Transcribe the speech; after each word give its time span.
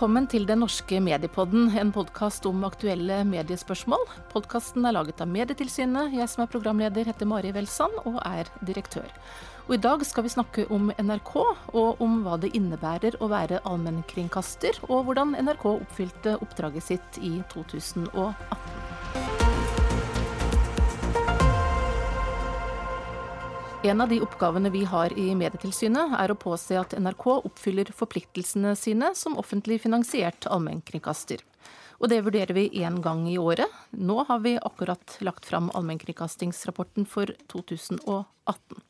Velkommen 0.00 0.24
til 0.32 0.46
Den 0.48 0.62
norske 0.64 0.96
mediepodden, 0.96 1.66
en 1.76 1.90
podkast 1.92 2.46
om 2.48 2.62
aktuelle 2.64 3.18
mediespørsmål. 3.28 4.06
Podkasten 4.32 4.88
er 4.88 4.94
laget 4.96 5.20
av 5.20 5.28
Medietilsynet. 5.28 6.14
Jeg 6.16 6.24
som 6.32 6.40
er 6.40 6.48
programleder 6.48 7.04
heter 7.04 7.28
Mari 7.28 7.50
Welsand 7.52 7.98
og 8.08 8.16
er 8.24 8.48
direktør. 8.64 9.12
Og 9.66 9.76
I 9.76 9.80
dag 9.84 10.00
skal 10.08 10.24
vi 10.24 10.32
snakke 10.32 10.64
om 10.72 10.88
NRK, 10.88 11.34
og 11.76 12.00
om 12.00 12.16
hva 12.24 12.40
det 12.40 12.54
innebærer 12.56 13.20
å 13.20 13.28
være 13.28 13.60
allmennkringkaster, 13.68 14.80
og 14.88 15.04
hvordan 15.10 15.36
NRK 15.36 15.68
oppfylte 15.74 16.38
oppdraget 16.40 16.88
sitt 16.88 17.20
i 17.20 17.36
2018. 17.52 19.49
En 23.82 24.00
av 24.00 24.08
de 24.08 24.20
oppgavene 24.20 24.68
vi 24.70 24.82
har 24.84 25.12
i 25.18 25.30
Medietilsynet, 25.32 26.12
er 26.20 26.28
å 26.28 26.36
påse 26.36 26.76
at 26.76 26.92
NRK 27.00 27.24
oppfyller 27.48 27.88
forpliktelsene 27.96 28.74
sine 28.76 29.08
som 29.16 29.38
offentlig 29.40 29.78
finansiert 29.80 30.44
allmennkringkaster. 30.52 31.40
Og 31.96 32.12
det 32.12 32.18
vurderer 32.26 32.52
vi 32.58 32.66
én 32.84 32.98
gang 33.00 33.24
i 33.28 33.38
året. 33.40 33.72
Nå 33.96 34.18
har 34.28 34.44
vi 34.44 34.58
akkurat 34.60 35.16
lagt 35.24 35.48
fram 35.48 35.72
allmennkringkastingsrapporten 35.72 37.08
for 37.08 37.32
2018. 37.48 38.84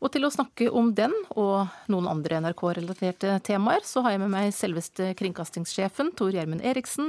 Og 0.00 0.12
til 0.12 0.24
å 0.24 0.32
snakke 0.32 0.68
om 0.68 0.92
den 0.96 1.16
og 1.30 1.72
noen 1.92 2.08
andre 2.12 2.42
NRK-relaterte 2.44 3.38
temaer, 3.44 3.84
så 3.88 4.04
har 4.04 4.18
jeg 4.18 4.24
med 4.26 4.32
meg 4.36 4.52
selveste 4.56 5.14
kringkastingssjefen 5.16 6.12
Tor 6.16 6.36
Gjermund 6.36 6.64
Eriksen, 6.64 7.08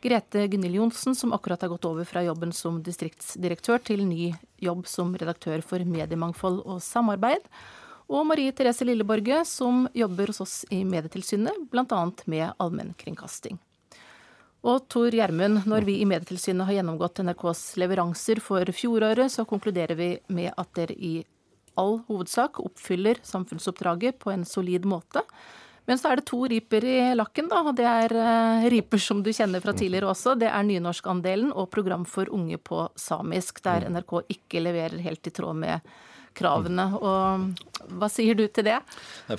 Grete 0.00 0.46
Gunhild 0.46 0.74
Johnsen, 0.74 1.14
som 1.14 1.32
akkurat 1.32 1.62
har 1.62 1.68
gått 1.68 1.84
over 1.84 2.04
fra 2.04 2.22
jobben 2.22 2.52
som 2.52 2.82
distriktsdirektør 2.82 3.80
til 3.82 4.04
ny 4.06 4.30
jobb 4.62 4.86
som 4.86 5.10
redaktør 5.18 5.62
for 5.66 5.82
mediemangfold 5.82 6.60
og 6.62 6.78
samarbeid. 6.84 7.42
Og 8.08 8.22
Marie 8.26 8.52
Therese 8.54 8.86
Lilleborge, 8.86 9.42
som 9.44 9.88
jobber 9.94 10.30
hos 10.30 10.40
oss 10.40 10.54
i 10.70 10.84
Medietilsynet, 10.86 11.66
bl.a. 11.72 12.02
med 12.30 12.52
allmennkringkasting. 12.62 13.58
Og 14.68 14.86
Tor 14.90 15.14
Gjermund, 15.14 15.64
når 15.66 15.86
vi 15.86 15.98
i 15.98 16.06
Medietilsynet 16.08 16.66
har 16.66 16.78
gjennomgått 16.78 17.18
NRKs 17.26 17.64
leveranser 17.82 18.40
for 18.42 18.70
fjoråret, 18.74 19.34
så 19.34 19.44
konkluderer 19.50 19.98
vi 19.98 20.12
med 20.34 20.54
at 20.54 20.72
dere 20.78 20.94
i 20.94 21.16
all 21.78 22.00
hovedsak 22.08 22.58
oppfyller 22.62 23.18
samfunnsoppdraget 23.26 24.18
på 24.22 24.30
en 24.30 24.46
solid 24.46 24.86
måte. 24.86 25.22
Men 25.88 25.96
så 25.96 26.10
er 26.10 26.20
det 26.20 26.26
to 26.28 26.42
riper 26.50 26.84
i 26.84 26.98
lakken, 27.16 27.48
da. 27.48 27.62
Og 27.64 27.76
det 27.78 27.86
er 27.88 28.12
uh, 28.12 28.66
riper 28.68 29.00
som 29.00 29.22
du 29.24 29.30
kjenner 29.32 29.62
fra 29.64 29.72
tidligere 29.76 30.10
også. 30.12 30.36
Det 30.36 30.50
er 30.50 30.66
nynorskandelen 30.68 31.54
og 31.56 31.70
program 31.72 32.04
for 32.08 32.28
unge 32.34 32.60
på 32.60 32.84
samisk, 32.98 33.62
der 33.64 33.86
mm. 33.86 33.96
NRK 33.96 34.14
ikke 34.36 34.62
leverer 34.66 35.00
helt 35.06 35.30
i 35.30 35.32
tråd 35.32 35.56
med 35.56 35.88
kravene. 36.36 36.90
Og 37.00 37.67
hva 37.98 38.08
sier 38.12 38.36
du 38.38 38.44
til 38.52 38.66
det? 38.68 38.76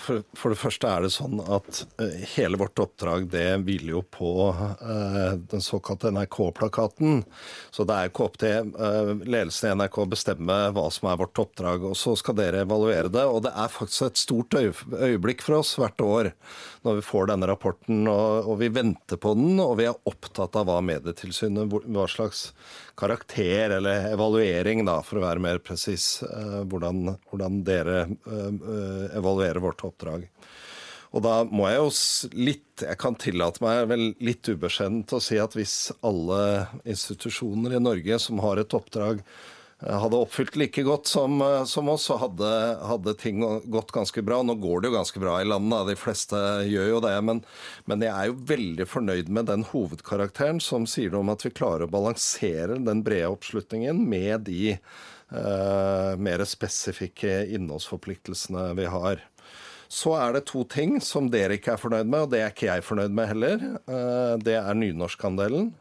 For, 0.02 0.24
for, 0.38 0.54
det 0.54 0.60
første 0.60 0.90
er 0.90 1.06
det 1.06 1.12
sånn 1.14 1.40
at 1.44 1.84
uh, 2.02 2.16
hele 2.36 2.60
vårt 2.60 2.80
oppdrag 2.82 3.28
det 3.32 3.46
hviler 3.66 3.98
jo 3.98 4.02
på 4.04 4.32
uh, 4.52 5.36
den 5.52 5.64
såkalte 5.64 6.12
NRK-plakaten. 6.16 7.24
Så 7.72 7.86
det 7.88 7.96
er 7.96 8.10
ikke 8.12 8.26
opp 8.28 8.40
til 8.42 8.74
uh, 8.76 9.14
ledelsen 9.22 9.72
i 9.72 9.78
NRK 9.82 10.02
å 10.04 10.10
bestemme 10.12 10.60
hva 10.76 10.88
som 10.94 11.12
er 11.12 11.22
vårt 11.22 11.44
oppdrag, 11.46 11.86
og 11.92 11.96
så 12.00 12.16
skal 12.20 12.40
dere 12.40 12.66
evaluere 12.66 13.12
det. 13.14 13.26
Og 13.30 13.44
det 13.48 13.54
er 13.54 13.74
faktisk 13.74 14.10
et 14.10 14.24
stort 14.24 14.60
øyeblikk 14.60 15.46
for 15.46 15.62
oss 15.62 15.76
hvert 15.80 16.04
år 16.04 16.34
når 16.88 17.00
vi 17.00 17.06
får 17.06 17.32
denne 17.32 17.48
rapporten, 17.50 18.06
og, 18.08 18.50
og 18.50 18.60
vi 18.62 18.72
venter 18.74 19.20
på 19.20 19.36
den, 19.38 19.58
og 19.62 19.78
vi 19.82 19.90
er 19.90 19.98
opptatt 20.10 20.56
av 20.60 20.70
hva 20.70 20.80
Medietilsynet, 20.86 21.68
hva 21.92 22.06
slags 22.10 22.50
karakter 23.00 23.78
eller 23.78 24.10
evaluering, 24.14 24.86
da, 24.88 24.98
for 25.04 25.20
å 25.20 25.24
være 25.24 25.44
mer 25.44 25.60
presis, 25.64 26.18
hvordan 26.68 26.80
hvordan, 26.80 27.18
hvordan 27.30 27.64
dere 27.64 28.08
uh, 28.30 29.18
evaluerer 29.18 29.62
vårt 29.64 29.84
oppdrag. 29.88 30.28
Og 31.16 31.24
da 31.26 31.42
må 31.50 31.66
jeg 31.70 31.80
jo 31.80 31.92
litt 32.38 32.84
Jeg 32.86 33.02
kan 33.02 33.18
tillate 33.20 33.64
meg 33.66 33.88
vel 33.90 34.04
litt 34.24 34.46
ubeskjedent 34.46 35.16
å 35.18 35.22
si 35.24 35.40
at 35.42 35.56
hvis 35.58 35.92
alle 36.06 36.42
institusjoner 36.88 37.76
i 37.76 37.82
Norge 37.82 38.20
som 38.22 38.40
har 38.40 38.62
et 38.62 38.76
oppdrag, 38.78 39.20
eh, 39.82 39.98
hadde 40.00 40.22
oppfylt 40.22 40.56
like 40.62 40.86
godt 40.88 41.10
som, 41.12 41.42
som 41.68 41.92
oss, 41.92 42.06
så 42.08 42.16
hadde, 42.22 42.54
hadde, 42.88 43.16
ting 43.20 43.44
gått 43.44 43.92
ganske 43.92 44.24
bra. 44.24 44.40
Nå 44.46 44.56
går 44.64 44.80
det 44.80 44.92
jo 44.92 44.96
ganske 44.96 45.26
bra 45.26 45.36
i 45.42 45.50
landet, 45.50 45.90
de 45.92 45.98
fleste 46.00 46.40
gjør 46.70 46.94
jo 46.94 47.04
det. 47.04 47.14
Men, 47.28 47.44
men, 47.90 48.08
jeg 48.08 48.16
er 48.16 48.32
jo 48.32 48.40
veldig 48.54 48.90
fornøyd 48.94 49.36
med 49.36 49.52
den 49.52 49.68
hovedkarakteren 49.74 50.64
som 50.64 50.88
sier 50.88 51.12
noe 51.12 51.26
om 51.26 51.36
at 51.36 51.44
vi 51.44 51.52
klarer 51.52 51.90
å 51.90 51.94
balansere 52.00 52.80
den 52.80 53.04
brede 53.04 53.34
oppslutningen 53.34 54.06
med 54.08 54.48
de 54.48 54.78
Eh, 54.78 54.88
mer 55.30 56.42
spesifikke 56.50 57.44
innholdsforpliktelsene 57.54 58.64
vi 58.80 58.88
har. 58.90 59.22
Så 59.90 60.14
er 60.14 60.36
det 60.36 60.46
to 60.46 60.62
ting 60.70 61.00
som 61.02 61.32
dere 61.34 61.58
ikke 61.58 61.74
er 61.74 61.82
fornøyd 61.82 62.10
med, 62.10 62.28
og 62.28 62.34
det 62.34 62.44
er 62.44 62.52
ikke 62.54 62.68
jeg 62.68 62.86
fornøyd 62.86 63.16
med 63.18 63.32
heller. 63.32 63.64
Eh, 63.90 64.34
det 64.46 64.60
er 64.60 64.78
nynorskandelen. 64.78 65.72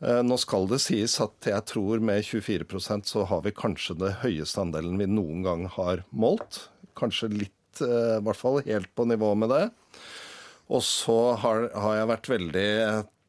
Eh, 0.00 0.22
nå 0.24 0.38
skal 0.40 0.64
det 0.70 0.80
sies 0.80 1.18
at 1.20 1.50
jeg 1.50 1.66
tror 1.68 2.00
med 2.00 2.24
24% 2.24 3.04
så 3.12 3.26
har 3.28 3.44
vi 3.44 3.52
kanskje 3.52 3.98
det 4.00 4.14
høyeste 4.22 4.64
andelen 4.64 4.96
vi 5.00 5.10
noen 5.12 5.44
gang 5.44 5.68
har 5.76 6.06
målt. 6.08 6.70
Kanskje 6.96 7.34
litt, 7.34 7.52
i 7.84 8.22
hvert 8.24 8.38
fall 8.38 8.62
helt 8.64 8.88
på 8.96 9.04
nivå 9.10 9.34
med 9.36 9.52
det. 9.52 9.64
Og 10.72 10.80
så 10.86 11.34
har, 11.42 11.68
har 11.76 11.98
jeg 11.98 12.10
vært 12.14 12.30
veldig 12.32 12.68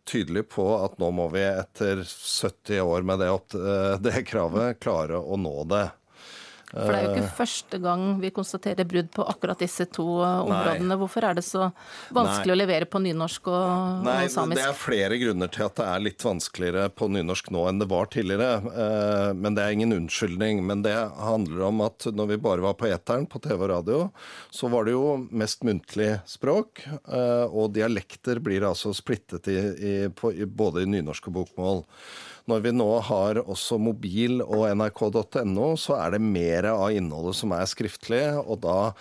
tydelig 0.06 0.48
på 0.54 0.68
at 0.78 0.98
nå 1.02 1.10
må 1.16 1.28
vi 1.34 1.44
etter 1.48 2.04
70 2.06 2.82
år 2.82 3.06
med 3.08 3.22
det, 3.24 3.30
eh, 3.30 3.96
det 4.02 4.26
kravet 4.30 4.80
klare 4.84 5.20
å 5.20 5.38
nå 5.40 5.64
det. 5.72 5.88
For 6.76 6.92
det 6.92 6.98
er 6.98 7.06
jo 7.06 7.12
ikke 7.14 7.24
eh. 7.24 7.36
første 7.38 7.80
gang 7.80 8.02
vi 8.20 8.32
konstaterer 8.36 8.88
brudd 8.90 9.12
på 9.16 9.26
akkurat 9.32 9.62
disse 9.64 9.88
to 9.96 10.06
eh, 10.26 10.40
områdene. 10.44 10.90
Nei. 10.90 10.98
Hvorfor 11.00 11.28
er 11.30 11.38
det 11.38 11.46
så 11.48 11.70
vanskelig 12.16 12.52
Nei. 12.52 12.56
å 12.56 12.60
levere 12.60 12.90
på 12.92 13.02
nynorsk 13.06 13.48
og, 13.52 14.04
Nei, 14.08 14.18
og 14.28 14.34
samisk? 14.34 14.60
Det 14.60 14.68
er 14.68 14.78
flere 14.80 15.20
grunner 15.22 15.52
til 15.56 15.68
at 15.70 15.80
det 15.80 15.88
er 15.94 16.04
litt 16.04 16.28
vanskeligere 16.28 16.90
på 16.92 17.10
nynorsk 17.16 17.52
nå 17.56 17.64
enn 17.70 17.80
det 17.80 17.90
var 17.92 18.12
tidligere. 18.12 19.34
Men 19.40 19.56
det 19.56 19.64
er 19.64 19.78
ingen 19.78 19.96
unnskyldning. 19.96 20.62
Men 20.68 20.84
det 20.86 20.96
handler 20.96 21.66
om 21.70 21.84
at 21.88 22.10
når 22.12 22.34
vi 22.34 22.42
bare 22.50 22.66
var 22.66 22.78
på 22.80 22.90
eteren 22.92 23.28
på 23.30 23.40
TV 23.44 23.56
og 23.56 23.72
radio, 23.72 24.02
så 24.54 24.70
var 24.74 24.88
det 24.88 24.96
jo 24.98 25.16
mest 25.32 25.64
muntlig 25.68 26.12
språk. 26.30 26.84
Og 27.52 27.72
dialekter 27.76 28.44
blir 28.44 28.68
altså 28.68 28.94
splittet 28.96 29.48
i, 29.52 29.60
i, 29.60 29.98
på, 30.12 30.34
både 30.48 30.84
i 30.84 30.92
nynorsk 30.98 31.32
og 31.32 31.40
bokmål. 31.40 31.86
Når 32.46 32.62
vi 32.62 32.72
nå 32.76 32.88
har 33.08 33.40
også 33.42 33.80
mobil 33.82 34.44
og 34.44 34.68
nrk.no, 34.78 35.72
så 35.82 35.96
er 35.98 36.14
det 36.14 36.22
mer 36.22 36.68
av 36.70 36.94
innholdet 36.94 37.40
som 37.40 37.56
er 37.58 37.66
skriftlig, 37.70 38.22
og 38.38 38.60
da, 38.62 38.92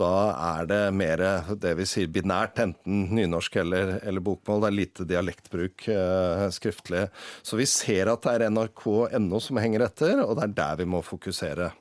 da 0.00 0.12
er 0.56 0.70
det 0.70 0.78
mer 0.96 1.24
det 1.60 1.74
vi 1.76 1.84
sier 1.88 2.08
binært, 2.08 2.62
enten 2.64 3.10
nynorsk 3.12 3.58
eller, 3.60 3.98
eller 4.00 4.24
bokmål. 4.24 4.64
Det 4.64 4.70
er 4.70 4.78
lite 4.78 5.08
dialektbruk 5.10 5.84
eh, 5.92 6.46
skriftlig. 6.56 7.04
Så 7.44 7.60
vi 7.60 7.68
ser 7.68 8.08
at 8.14 8.24
det 8.24 8.38
er 8.38 8.48
nrk.no 8.48 9.42
som 9.42 9.60
henger 9.60 9.84
etter, 9.90 10.24
og 10.24 10.38
det 10.38 10.48
er 10.48 10.56
der 10.62 10.80
vi 10.80 10.88
må 10.96 11.04
fokusere. 11.04 11.74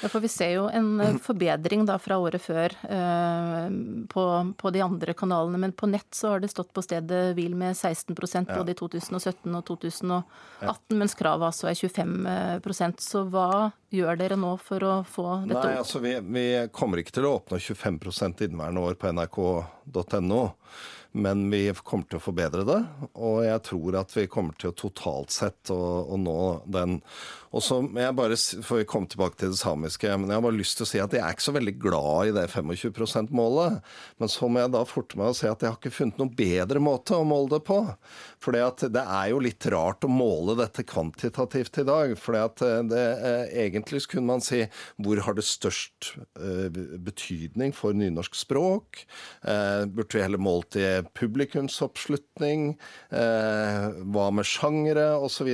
Ja, 0.00 0.08
for 0.08 0.20
Vi 0.20 0.28
ser 0.32 0.50
jo 0.54 0.66
en 0.72 1.00
eh, 1.00 1.16
forbedring 1.22 1.84
da 1.88 1.98
fra 2.00 2.18
året 2.20 2.42
før 2.42 2.74
eh, 2.88 3.66
på, 4.10 4.24
på, 4.56 4.72
de 4.74 4.82
andre 4.84 5.14
kanalene. 5.14 5.60
Men 5.60 5.74
på 5.76 5.88
nett 5.90 6.08
så 6.16 6.34
har 6.34 6.44
det 6.44 6.52
stått 6.52 6.72
på 6.76 6.84
stedet 6.84 7.34
hvil 7.36 7.56
med 7.58 7.76
16% 7.76 8.50
både 8.50 8.74
i 8.74 8.78
2017 8.78 9.58
og 9.58 9.64
2018, 9.68 10.22
ja. 10.64 10.76
mens 10.96 11.16
kravet 11.18 11.50
altså 11.50 11.70
er 11.70 11.78
25% 11.78 13.04
Så 13.04 13.24
hva 13.30 13.70
gjør 13.90 14.20
dere 14.20 14.38
nå 14.40 14.54
for 14.62 14.86
å 14.86 14.94
få 15.08 15.26
dette 15.44 15.58
opp? 15.58 15.68
Nei, 15.68 15.76
altså 15.82 16.02
vi, 16.02 16.14
vi 16.20 16.46
kommer 16.74 17.02
ikke 17.02 17.18
til 17.18 17.28
å 17.28 17.36
åpne 17.40 17.60
25% 17.60 18.46
inneværende 18.46 18.86
år 18.86 18.98
på 19.00 19.12
nrk.no 19.12 20.42
men 21.12 21.48
vi 21.50 21.64
kommer 21.84 22.06
til 22.06 22.20
å 22.20 22.22
forbedre 22.22 22.64
det. 22.68 22.78
Og 23.18 23.42
jeg 23.46 23.62
tror 23.66 24.00
at 24.02 24.14
vi 24.14 24.28
kommer 24.30 24.56
til 24.60 24.70
å 24.70 24.76
totalt 24.78 25.34
sett 25.34 25.72
å, 25.74 25.80
å 26.06 26.18
nå 26.20 26.40
den. 26.70 27.00
Og 27.50 27.64
så 27.66 27.80
jeg 27.82 28.14
bare, 28.14 28.36
For 28.62 28.78
vi 28.78 28.86
komme 28.86 29.10
tilbake 29.10 29.40
til 29.40 29.50
det 29.50 29.58
samiske, 29.58 30.10
men 30.14 30.30
jeg 30.30 30.38
har 30.38 30.44
bare 30.44 30.58
lyst 30.58 30.78
til 30.78 30.86
å 30.86 30.90
si 30.90 31.00
at 31.02 31.14
jeg 31.14 31.22
er 31.24 31.34
ikke 31.34 31.48
så 31.48 31.54
veldig 31.56 31.74
glad 31.82 32.30
i 32.30 32.34
det 32.36 32.46
25 32.52 32.94
%-målet. 32.94 33.80
Men 34.22 34.30
så 34.30 34.46
må 34.46 34.62
jeg 34.62 34.72
da 34.76 34.84
forte 34.86 35.18
meg 35.18 35.32
å 35.32 35.36
si 35.36 35.48
at 35.50 35.64
jeg 35.64 35.72
har 35.72 35.80
ikke 35.80 35.94
funnet 35.96 36.20
noen 36.20 36.34
bedre 36.38 36.82
måte 36.82 37.18
å 37.18 37.26
måle 37.26 37.56
det 37.56 37.62
på. 37.66 37.80
For 38.40 38.54
det 38.54 39.02
er 39.02 39.32
jo 39.32 39.42
litt 39.42 39.66
rart 39.72 40.06
å 40.06 40.12
måle 40.12 40.54
dette 40.60 40.86
kvantitativt 40.86 41.82
i 41.82 41.86
dag. 41.88 42.14
For 42.20 42.38
eh, 42.38 43.50
egentlig 43.66 44.04
kunne 44.10 44.30
man 44.30 44.44
si 44.44 44.62
hvor 45.02 45.18
har 45.26 45.34
det 45.36 45.46
størst 45.48 46.12
eh, 46.38 46.70
betydning 47.02 47.74
for 47.76 47.98
nynorsk 47.98 48.38
språk? 48.38 49.02
Eh, 49.42 49.84
burde 49.90 50.14
vi 50.14 50.22
heller 50.22 50.40
målt 50.40 50.78
i 50.78 50.99
publikumsoppslutning, 51.16 52.66
eh, 53.10 53.86
hva 54.12 54.26
med 54.34 54.48
sjangere 54.48 55.08
osv. 55.20 55.50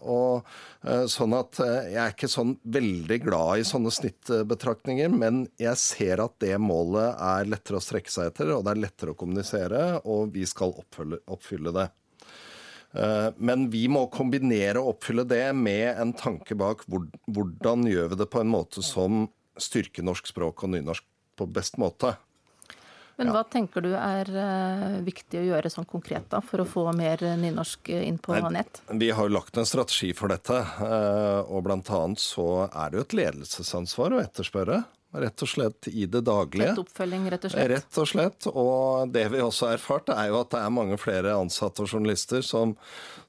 Og, 0.00 0.46
eh, 0.84 1.04
sånn 1.10 1.36
at 1.38 1.60
eh, 1.64 1.90
jeg 1.94 2.00
er 2.02 2.14
ikke 2.14 2.30
sånn 2.32 2.54
veldig 2.64 3.18
glad 3.24 3.60
i 3.60 3.66
sånne 3.68 3.92
snittbetraktninger, 3.94 5.12
men 5.12 5.44
jeg 5.60 5.80
ser 5.80 6.24
at 6.24 6.38
det 6.44 6.56
målet 6.62 7.14
er 7.18 7.50
lettere 7.50 7.80
å 7.80 7.84
strekke 7.84 8.12
seg 8.12 8.32
etter, 8.32 8.54
og 8.54 8.64
det 8.64 8.74
er 8.74 8.84
lettere 8.86 9.14
å 9.14 9.18
kommunisere, 9.18 9.84
og 10.04 10.34
vi 10.34 10.46
skal 10.48 10.74
oppfylle, 10.74 11.22
oppfylle 11.28 11.74
det. 11.74 11.88
Men 13.42 13.64
vi 13.72 13.88
må 13.90 14.04
kombinere 14.06 14.78
og 14.78 14.92
oppfylle 14.92 15.24
det 15.26 15.48
med 15.58 15.98
en 15.98 16.12
tanke 16.14 16.54
bak 16.54 16.84
hvordan 16.86 17.82
gjør 17.90 18.12
vi 18.12 18.18
det 18.20 18.28
på 18.30 18.38
en 18.38 18.52
måte 18.52 18.84
som 18.86 19.24
styrker 19.58 20.06
norsk 20.06 20.30
språk 20.30 20.62
og 20.62 20.70
nynorsk 20.76 21.02
på 21.34 21.48
best 21.50 21.78
måte. 21.82 22.14
Men 23.20 23.30
hva 23.34 23.44
tenker 23.46 23.84
du 23.84 23.92
er 23.94 24.30
uh, 24.34 24.96
viktig 25.06 25.38
å 25.40 25.46
gjøre 25.52 25.70
sånn 25.70 25.86
konkret 25.90 26.26
da, 26.32 26.40
for 26.42 26.64
å 26.64 26.68
få 26.68 26.88
mer 26.96 27.22
nynorsk 27.38 27.92
inn 27.94 28.18
på 28.22 28.36
nett? 28.50 28.82
Vi 28.90 29.12
har 29.14 29.28
jo 29.28 29.36
lagt 29.36 29.58
en 29.60 29.68
strategi 29.68 30.12
for 30.16 30.32
dette, 30.32 30.58
og 31.46 31.64
bl.a. 31.66 32.02
så 32.18 32.48
er 32.66 32.90
det 32.90 32.98
jo 32.98 33.06
et 33.06 33.18
ledelsesansvar 33.20 34.16
å 34.16 34.22
etterspørre 34.24 34.82
Rett 35.14 35.42
og 35.46 35.48
slett 35.48 35.88
i 35.88 36.06
det 36.10 36.24
daglige. 36.26 36.72
Tett 36.72 36.80
oppfølging, 36.82 37.26
rett 37.30 37.44
og 37.46 37.52
slett? 37.52 37.68
Rett 37.70 37.98
og 38.02 38.08
slett. 38.10 38.46
Og 38.50 39.12
det 39.14 39.28
vi 39.30 39.42
også 39.44 39.68
har 39.68 39.76
erfart, 39.76 40.08
er 40.10 40.32
jo 40.32 40.40
at 40.40 40.50
det 40.50 40.62
er 40.64 40.72
mange 40.74 40.96
flere 40.98 41.36
ansatte 41.38 41.84
og 41.84 41.92
journalister 41.92 42.42
som, 42.42 42.72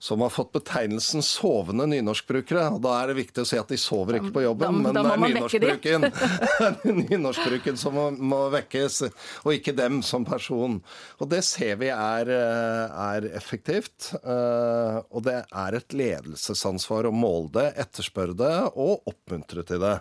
som 0.01 0.23
har 0.25 0.33
fått 0.33 0.49
betegnelsen 0.55 1.21
sovende 1.25 1.85
nynorskbrukere. 1.91 2.63
Og 2.73 2.81
da 2.81 2.95
er 3.03 3.11
det 3.11 3.17
viktig 3.19 3.43
å 3.43 3.49
si 3.51 3.59
at 3.61 3.69
de 3.69 3.77
sover 3.77 4.17
ikke 4.17 4.33
på 4.39 4.45
jobben, 4.47 4.79
da, 4.81 4.87
men 4.87 4.97
da 4.97 5.03
det 5.05 5.13
er 5.13 5.21
nynorskbruken, 5.27 6.07
nynorskbruken 7.11 7.77
som 7.83 7.99
må, 7.99 8.07
må, 8.33 8.41
vekkes, 8.55 8.99
og 9.43 9.53
ikke 9.53 9.77
dem 9.77 10.01
som 10.05 10.25
person. 10.25 10.81
Og 11.21 11.29
det 11.35 11.43
ser 11.45 11.77
vi 11.83 11.93
er, 11.93 12.33
er 12.33 13.29
effektivt. 13.37 14.09
Eh, 14.23 14.99
og 15.05 15.21
det 15.29 15.37
er 15.45 15.77
et 15.77 15.99
ledelsesansvar 16.01 17.11
å 17.11 17.13
måle 17.13 17.53
det, 17.61 17.69
etterspørre 17.85 18.33
det 18.41 18.53
og 18.73 19.05
oppmuntre 19.13 19.61
til 19.69 19.85
det. 19.85 19.99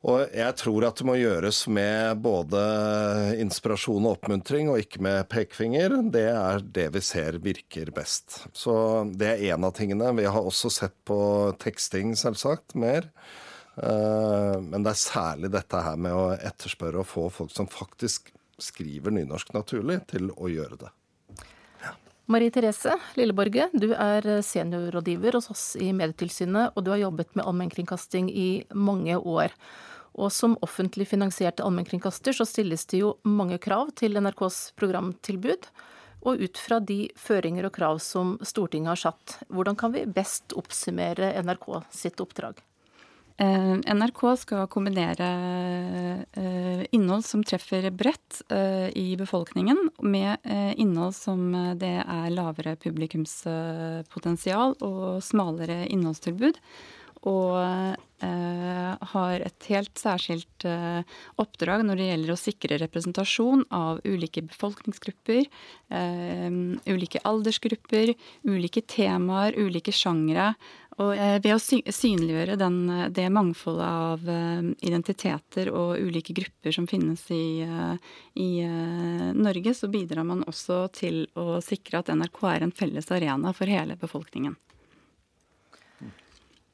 Og 0.00 0.32
jeg 0.32 0.56
tror 0.56 0.86
at 0.88 0.96
det 0.96 1.04
må 1.04 1.14
gjøres 1.18 1.58
med 1.68 2.22
både 2.24 2.60
inspirasjon 3.42 4.06
og 4.08 4.14
oppmuntring, 4.16 4.70
og 4.72 4.80
ikke 4.80 5.02
med 5.04 5.28
pekefinger. 5.28 5.98
Det 6.08 6.24
er 6.32 6.64
det 6.64 6.86
vi 6.94 7.02
ser 7.04 7.36
virker 7.44 7.92
best. 7.92 8.38
Så 8.56 8.72
det 9.12 9.34
er 9.34 9.44
én 9.52 9.66
av 9.66 9.74
tingene. 9.76 10.14
Vi 10.16 10.24
har 10.24 10.40
også 10.40 10.72
sett 10.72 10.96
på 11.04 11.18
teksting, 11.60 12.14
selvsagt, 12.16 12.72
mer. 12.80 13.10
Eh, 13.76 14.56
men 14.64 14.80
det 14.80 14.94
er 14.94 15.02
særlig 15.02 15.52
dette 15.52 15.82
her 15.84 16.00
med 16.00 16.16
å 16.16 16.30
etterspørre 16.38 17.04
og 17.04 17.10
få 17.10 17.26
folk 17.34 17.52
som 17.52 17.68
faktisk 17.68 18.32
skriver 18.60 19.12
nynorsk 19.12 19.52
naturlig, 19.52 20.00
til 20.08 20.32
å 20.32 20.48
gjøre 20.48 20.80
det. 20.80 20.94
Marie 22.30 22.52
Therese 22.54 22.94
Lilleborge, 23.18 23.66
du 23.74 23.90
er 23.90 24.26
seniorrådgiver 24.46 25.36
hos 25.36 25.50
oss 25.50 25.64
i 25.76 25.90
Medietilsynet, 25.92 26.72
og 26.72 26.86
du 26.86 26.92
har 26.94 27.00
jobbet 27.02 27.34
med 27.34 27.44
allmennkringkasting 27.44 28.30
i 28.32 28.50
mange 28.72 29.16
år. 29.18 29.52
Og 30.20 30.28
som 30.34 30.58
offentlig 30.64 31.08
finansiert 31.08 31.62
allmennkringkaster 31.64 32.36
så 32.36 32.44
stilles 32.48 32.84
det 32.92 33.00
jo 33.00 33.14
mange 33.24 33.56
krav 33.62 33.94
til 33.96 34.20
NRKs 34.20 34.60
programtilbud. 34.80 35.70
Og 36.28 36.42
ut 36.44 36.60
fra 36.60 36.82
de 36.84 37.06
føringer 37.16 37.70
og 37.70 37.76
krav 37.78 38.00
som 38.04 38.34
Stortinget 38.44 38.92
har 38.92 39.04
satt, 39.08 39.38
hvordan 39.48 39.78
kan 39.80 39.94
vi 39.94 40.04
best 40.04 40.52
oppsummere 40.52 41.32
NRK 41.40 41.70
sitt 41.96 42.20
oppdrag? 42.20 42.60
Eh, 43.40 43.94
NRK 43.94 44.36
skal 44.36 44.66
kombinere 44.68 45.28
eh, 46.36 46.82
innhold 46.92 47.24
som 47.24 47.40
treffer 47.40 47.88
bredt 47.88 48.42
eh, 48.52 48.92
i 48.92 49.16
befolkningen, 49.16 49.80
med 50.04 50.44
innhold 50.76 51.16
som 51.16 51.48
det 51.80 52.04
er 52.04 52.28
lavere 52.34 52.76
publikumspotensial 52.76 54.76
og 54.84 55.24
smalere 55.24 55.88
innholdstilbud 55.88 56.60
og 57.28 57.56
eh, 58.24 58.92
har 59.12 59.42
et 59.44 59.66
helt 59.68 60.00
særskilt 60.00 60.64
eh, 60.64 61.02
oppdrag 61.40 61.84
når 61.84 62.00
det 62.00 62.06
gjelder 62.08 62.32
å 62.32 62.40
sikre 62.40 62.78
representasjon 62.80 63.66
av 63.76 64.00
ulike 64.08 64.42
befolkningsgrupper, 64.48 65.44
eh, 65.92 66.46
ulike 66.88 67.20
aldersgrupper, 67.28 68.14
ulike 68.48 68.84
temaer, 68.88 69.58
ulike 69.58 69.92
sjangre. 69.92 70.54
Og 71.00 71.14
ved 71.16 71.54
å 71.54 71.60
synliggjøre 71.96 72.58
den, 72.60 72.82
det 73.16 73.24
mangfoldet 73.32 73.86
av 73.88 74.26
identiteter 74.84 75.70
og 75.72 75.94
ulike 75.96 76.34
grupper 76.36 76.74
som 76.76 76.84
finnes 76.90 77.22
i, 77.32 77.64
i 78.36 78.48
Norge, 79.32 79.72
så 79.78 79.88
bidrar 79.88 80.28
man 80.28 80.44
også 80.44 80.82
til 80.92 81.22
å 81.40 81.56
sikre 81.64 82.02
at 82.02 82.12
NRK 82.12 82.42
er 82.50 82.66
en 82.66 82.76
felles 82.82 83.08
arena 83.16 83.54
for 83.56 83.72
hele 83.72 83.96
befolkningen. 83.96 84.58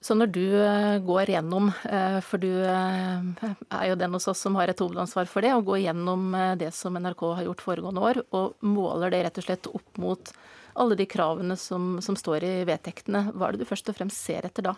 Så 0.07 0.15
når 0.15 0.29
du 0.31 0.45
eh, 0.55 0.97
går 1.03 1.33
gjennom, 1.35 1.73
eh, 1.91 2.19
for 2.23 2.39
du 2.39 2.51
eh, 2.63 3.55
er 3.75 3.87
jo 3.91 3.97
den 3.99 4.13
hos 4.15 4.29
oss 4.31 4.45
som 4.45 4.55
har 4.59 4.71
et 4.71 4.83
hovedansvar 4.83 5.27
for 5.31 5.43
det, 5.43 5.51
og 5.57 5.67
går 5.67 5.81
gjennom 5.83 6.37
det 6.61 6.71
som 6.77 6.95
NRK 6.95 7.25
har 7.41 7.47
gjort 7.49 7.65
foregående 7.65 8.05
år, 8.11 8.21
og 8.39 8.55
måler 8.63 9.11
det 9.11 9.25
rett 9.27 9.41
og 9.43 9.49
slett 9.49 9.67
opp 9.73 9.99
mot 10.03 10.31
alle 10.77 10.99
de 11.01 11.09
kravene 11.11 11.57
som, 11.59 11.97
som 12.05 12.19
står 12.19 12.47
i 12.47 12.55
vedtektene, 12.69 13.33
hva 13.35 13.49
er 13.49 13.57
det 13.57 13.65
du 13.65 13.71
først 13.73 13.91
og 13.91 13.99
fremst 13.99 14.23
ser 14.23 14.47
etter 14.47 14.69
da? 14.69 14.77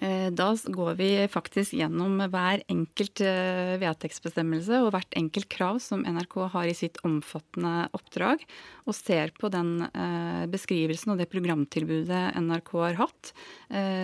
Eh, 0.00 0.30
da 0.32 0.48
går 0.56 0.94
vi 0.96 1.08
faktisk 1.28 1.74
gjennom 1.76 2.16
hver 2.32 2.62
enkelt 2.72 3.20
eh, 3.20 3.74
vedtektsbestemmelse 3.82 4.78
og 4.80 4.94
hvert 4.94 5.18
enkelt 5.20 5.50
krav 5.52 5.82
som 5.84 6.06
NRK 6.08 6.36
har 6.54 6.70
i 6.70 6.76
sitt 6.76 6.96
omfattende 7.04 7.90
oppdrag, 7.92 8.40
og 8.88 8.96
ser 8.96 9.34
på 9.36 9.50
den 9.52 9.84
eh, 9.90 10.46
beskrivelsen 10.52 11.12
og 11.12 11.20
det 11.20 11.28
programtilbudet 11.32 12.22
NRK 12.40 12.72
har 12.80 12.98
hatt, 13.02 13.34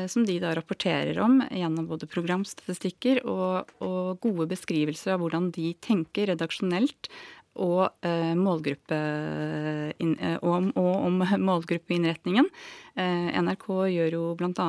som 0.09 0.25
de 0.25 0.39
da 0.41 0.55
rapporterer 0.57 1.19
om 1.21 1.43
gjennom 1.53 1.85
både 1.91 2.07
programstatistikker 2.09 3.21
og, 3.29 3.69
og 3.85 4.23
gode 4.25 4.47
beskrivelser 4.49 5.13
av 5.13 5.21
hvordan 5.21 5.51
de 5.53 5.75
tenker 5.85 6.31
redaksjonelt 6.31 7.11
og, 7.59 7.91
eh, 8.07 8.35
målgruppe, 8.39 8.99
eh, 9.99 10.37
og, 10.43 10.71
om 10.79 11.23
målgruppeinnretningen. 11.51 12.49
Eh, 12.99 13.29
NRK 13.43 13.69
gjør 13.93 14.17
jo 14.17 14.25
bl.a. 14.39 14.69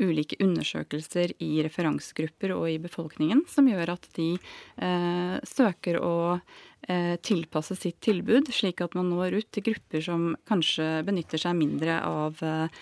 Ulike 0.00 0.38
undersøkelser 0.40 1.34
i 1.44 1.52
referansegrupper 1.66 2.54
og 2.56 2.68
i 2.70 2.78
befolkningen 2.82 3.44
som 3.50 3.68
gjør 3.68 3.96
at 3.96 4.08
de 4.16 4.32
søker 5.46 6.00
å 6.00 6.14
tilpasse 7.22 7.76
sitt 7.76 8.00
tilbud, 8.00 8.48
slik 8.54 8.80
at 8.82 8.94
man 8.98 9.10
når 9.12 9.36
ut 9.38 9.48
til 9.54 9.64
grupper 9.70 10.02
som 10.04 10.24
kanskje 10.48 11.02
benytter 11.06 11.40
seg 11.40 11.56
mindre 11.58 12.00
av 12.06 12.40
eh, 12.42 12.80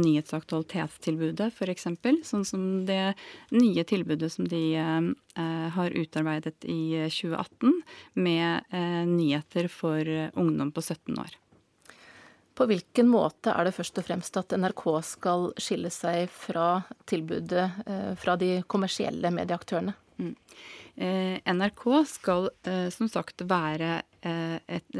nyhets- 0.00 0.34
og 0.34 0.42
aktualitetstilbudet, 0.42 1.52
f.eks. 1.52 1.86
Sånn 2.26 2.46
som 2.48 2.64
det 2.88 3.14
nye 3.54 3.84
tilbudet 3.86 4.32
som 4.32 4.48
de 4.50 4.64
eh, 4.80 5.68
har 5.76 5.96
utarbeidet 6.00 6.66
i 6.66 7.06
2018, 7.08 7.80
med 8.14 8.76
nyheter 9.08 9.68
for 9.70 10.08
ungdom 10.38 10.70
på 10.74 10.82
17 10.82 11.18
år. 11.20 11.34
På 12.54 12.68
hvilken 12.70 13.08
måte 13.10 13.50
er 13.50 13.66
det 13.66 13.74
først 13.74 13.98
og 13.98 14.06
fremst 14.06 14.38
at 14.38 14.54
NRK 14.54 14.84
skal 15.06 15.48
skille 15.58 15.90
seg 15.90 16.30
fra 16.30 16.84
tilbudet 17.10 17.66
fra 18.22 18.36
de 18.38 18.60
kommersielle 18.70 19.32
medieaktørene? 19.34 19.96
Mm. 20.22 20.36
Eh, 20.94 21.40
NRK 21.50 21.84
skal 22.06 22.50
eh, 22.70 22.86
som 22.94 23.08
sagt 23.10 23.42
være 23.50 23.96
eh, 24.22 24.58
et, 24.70 24.98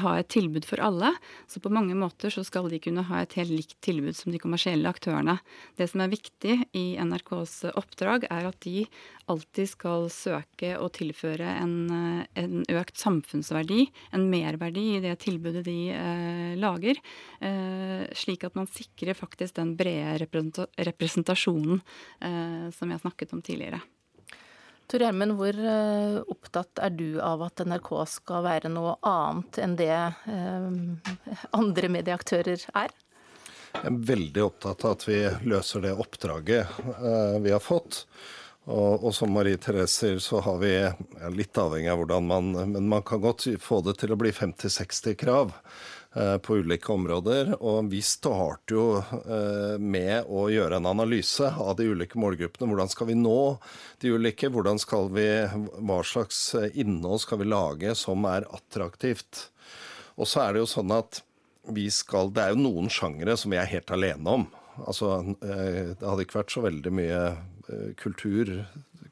ha 0.00 0.14
et 0.16 0.30
tilbud 0.32 0.64
for 0.64 0.80
alle. 0.80 1.10
Så 1.50 1.60
på 1.60 1.72
mange 1.72 1.96
måter 1.98 2.32
så 2.32 2.44
skal 2.46 2.70
de 2.72 2.80
kunne 2.82 3.04
ha 3.10 3.20
et 3.22 3.36
helt 3.36 3.52
likt 3.52 3.76
tilbud 3.84 4.16
som 4.16 4.32
de 4.32 4.40
kommersielle 4.40 4.88
aktørene. 4.88 5.36
Det 5.76 5.90
som 5.90 6.00
er 6.00 6.12
viktig 6.14 6.56
i 6.72 6.86
NRKs 6.96 7.58
oppdrag, 7.74 8.24
er 8.32 8.48
at 8.48 8.60
de 8.64 8.86
alltid 9.30 9.68
skal 9.68 10.08
søke 10.12 10.74
å 10.80 10.88
tilføre 10.92 11.48
en, 11.60 11.76
en 12.24 12.64
økt 12.76 13.00
samfunnsverdi, 13.00 13.86
en 14.16 14.28
merverdi 14.32 14.86
i 14.96 15.02
det 15.04 15.16
tilbudet 15.24 15.64
de 15.68 15.78
eh, 15.92 16.52
lager. 16.60 17.00
Eh, 17.44 18.04
slik 18.16 18.48
at 18.48 18.56
man 18.56 18.68
sikrer 18.70 19.16
faktisk 19.18 19.58
den 19.60 19.74
brede 19.76 20.16
representasjonen 20.24 21.80
eh, 22.20 22.70
som 22.74 22.92
jeg 22.92 23.04
snakket 23.04 23.36
om 23.36 23.44
tidligere. 23.44 23.84
Tor 24.90 25.00
Gjermund, 25.00 25.36
hvor 25.38 25.56
eh, 25.56 26.18
opptatt 26.28 26.80
er 26.84 26.92
du 26.92 27.16
av 27.24 27.42
at 27.46 27.62
NRK 27.64 27.90
skal 28.10 28.44
være 28.44 28.70
noe 28.72 28.98
annet 29.08 29.58
enn 29.64 29.76
det 29.80 29.90
eh, 29.94 30.68
andre 31.56 31.90
medieaktører 31.94 32.66
er? 32.76 32.92
Jeg 33.74 33.90
er 33.90 34.00
veldig 34.12 34.44
opptatt 34.44 34.84
av 34.84 34.96
at 34.98 35.06
vi 35.08 35.18
løser 35.48 35.86
det 35.86 35.94
oppdraget 35.96 36.76
eh, 36.94 37.38
vi 37.42 37.54
har 37.54 37.64
fått. 37.64 38.04
Og, 38.64 39.02
og, 39.04 39.10
som 39.12 39.32
Marie 39.34 39.58
Therese 39.60 39.92
sier, 39.92 40.20
så 40.24 40.38
har 40.44 40.60
vi, 40.62 40.72
litt 41.36 41.58
avhengig 41.60 41.90
av 41.92 41.98
hvordan 42.00 42.28
man 42.30 42.46
Men 42.72 42.86
man 42.88 43.02
kan 43.04 43.20
godt 43.20 43.44
få 43.60 43.82
det 43.84 43.98
til 44.00 44.14
å 44.14 44.16
bli 44.20 44.32
50-60 44.32 45.18
krav. 45.20 45.52
Eh, 46.16 46.38
på 46.38 46.56
ulike 46.56 46.92
områder. 46.92 47.56
Og 47.58 47.88
vi 47.90 47.98
starter 48.06 48.76
jo 48.76 48.84
eh, 49.02 49.80
med 49.82 50.28
å 50.30 50.44
gjøre 50.52 50.78
en 50.78 50.86
analyse 50.86 51.48
av 51.58 51.74
de 51.80 51.88
ulike 51.90 52.20
målgruppene. 52.22 52.68
Hvordan 52.70 52.92
skal 52.92 53.08
vi 53.08 53.16
nå 53.18 53.38
de 53.98 54.12
ulike? 54.14 54.46
Skal 54.78 55.10
vi, 55.10 55.26
hva 55.82 55.98
slags 56.06 56.54
innhold 56.70 57.24
skal 57.24 57.42
vi 57.42 57.48
lage 57.50 57.96
som 57.98 58.22
er 58.30 58.46
attraktivt? 58.46 59.48
Og 60.14 60.30
så 60.30 60.44
er 60.44 60.54
det 60.54 60.62
jo 60.62 60.70
sånn 60.70 60.94
at 60.94 61.24
vi 61.74 61.88
skal 61.90 62.28
Det 62.30 62.42
er 62.42 62.52
jo 62.52 62.60
noen 62.60 62.90
sjangere 62.92 63.34
som 63.40 63.50
vi 63.50 63.58
er 63.58 63.72
helt 63.72 63.90
alene 63.90 64.38
om. 64.38 64.46
Altså, 64.86 65.16
eh, 65.42 65.96
det 65.98 66.04
hadde 66.04 66.28
ikke 66.28 66.44
vært 66.44 66.54
så 66.54 66.62
veldig 66.62 66.94
mye 66.94 67.20
kultur 67.98 68.50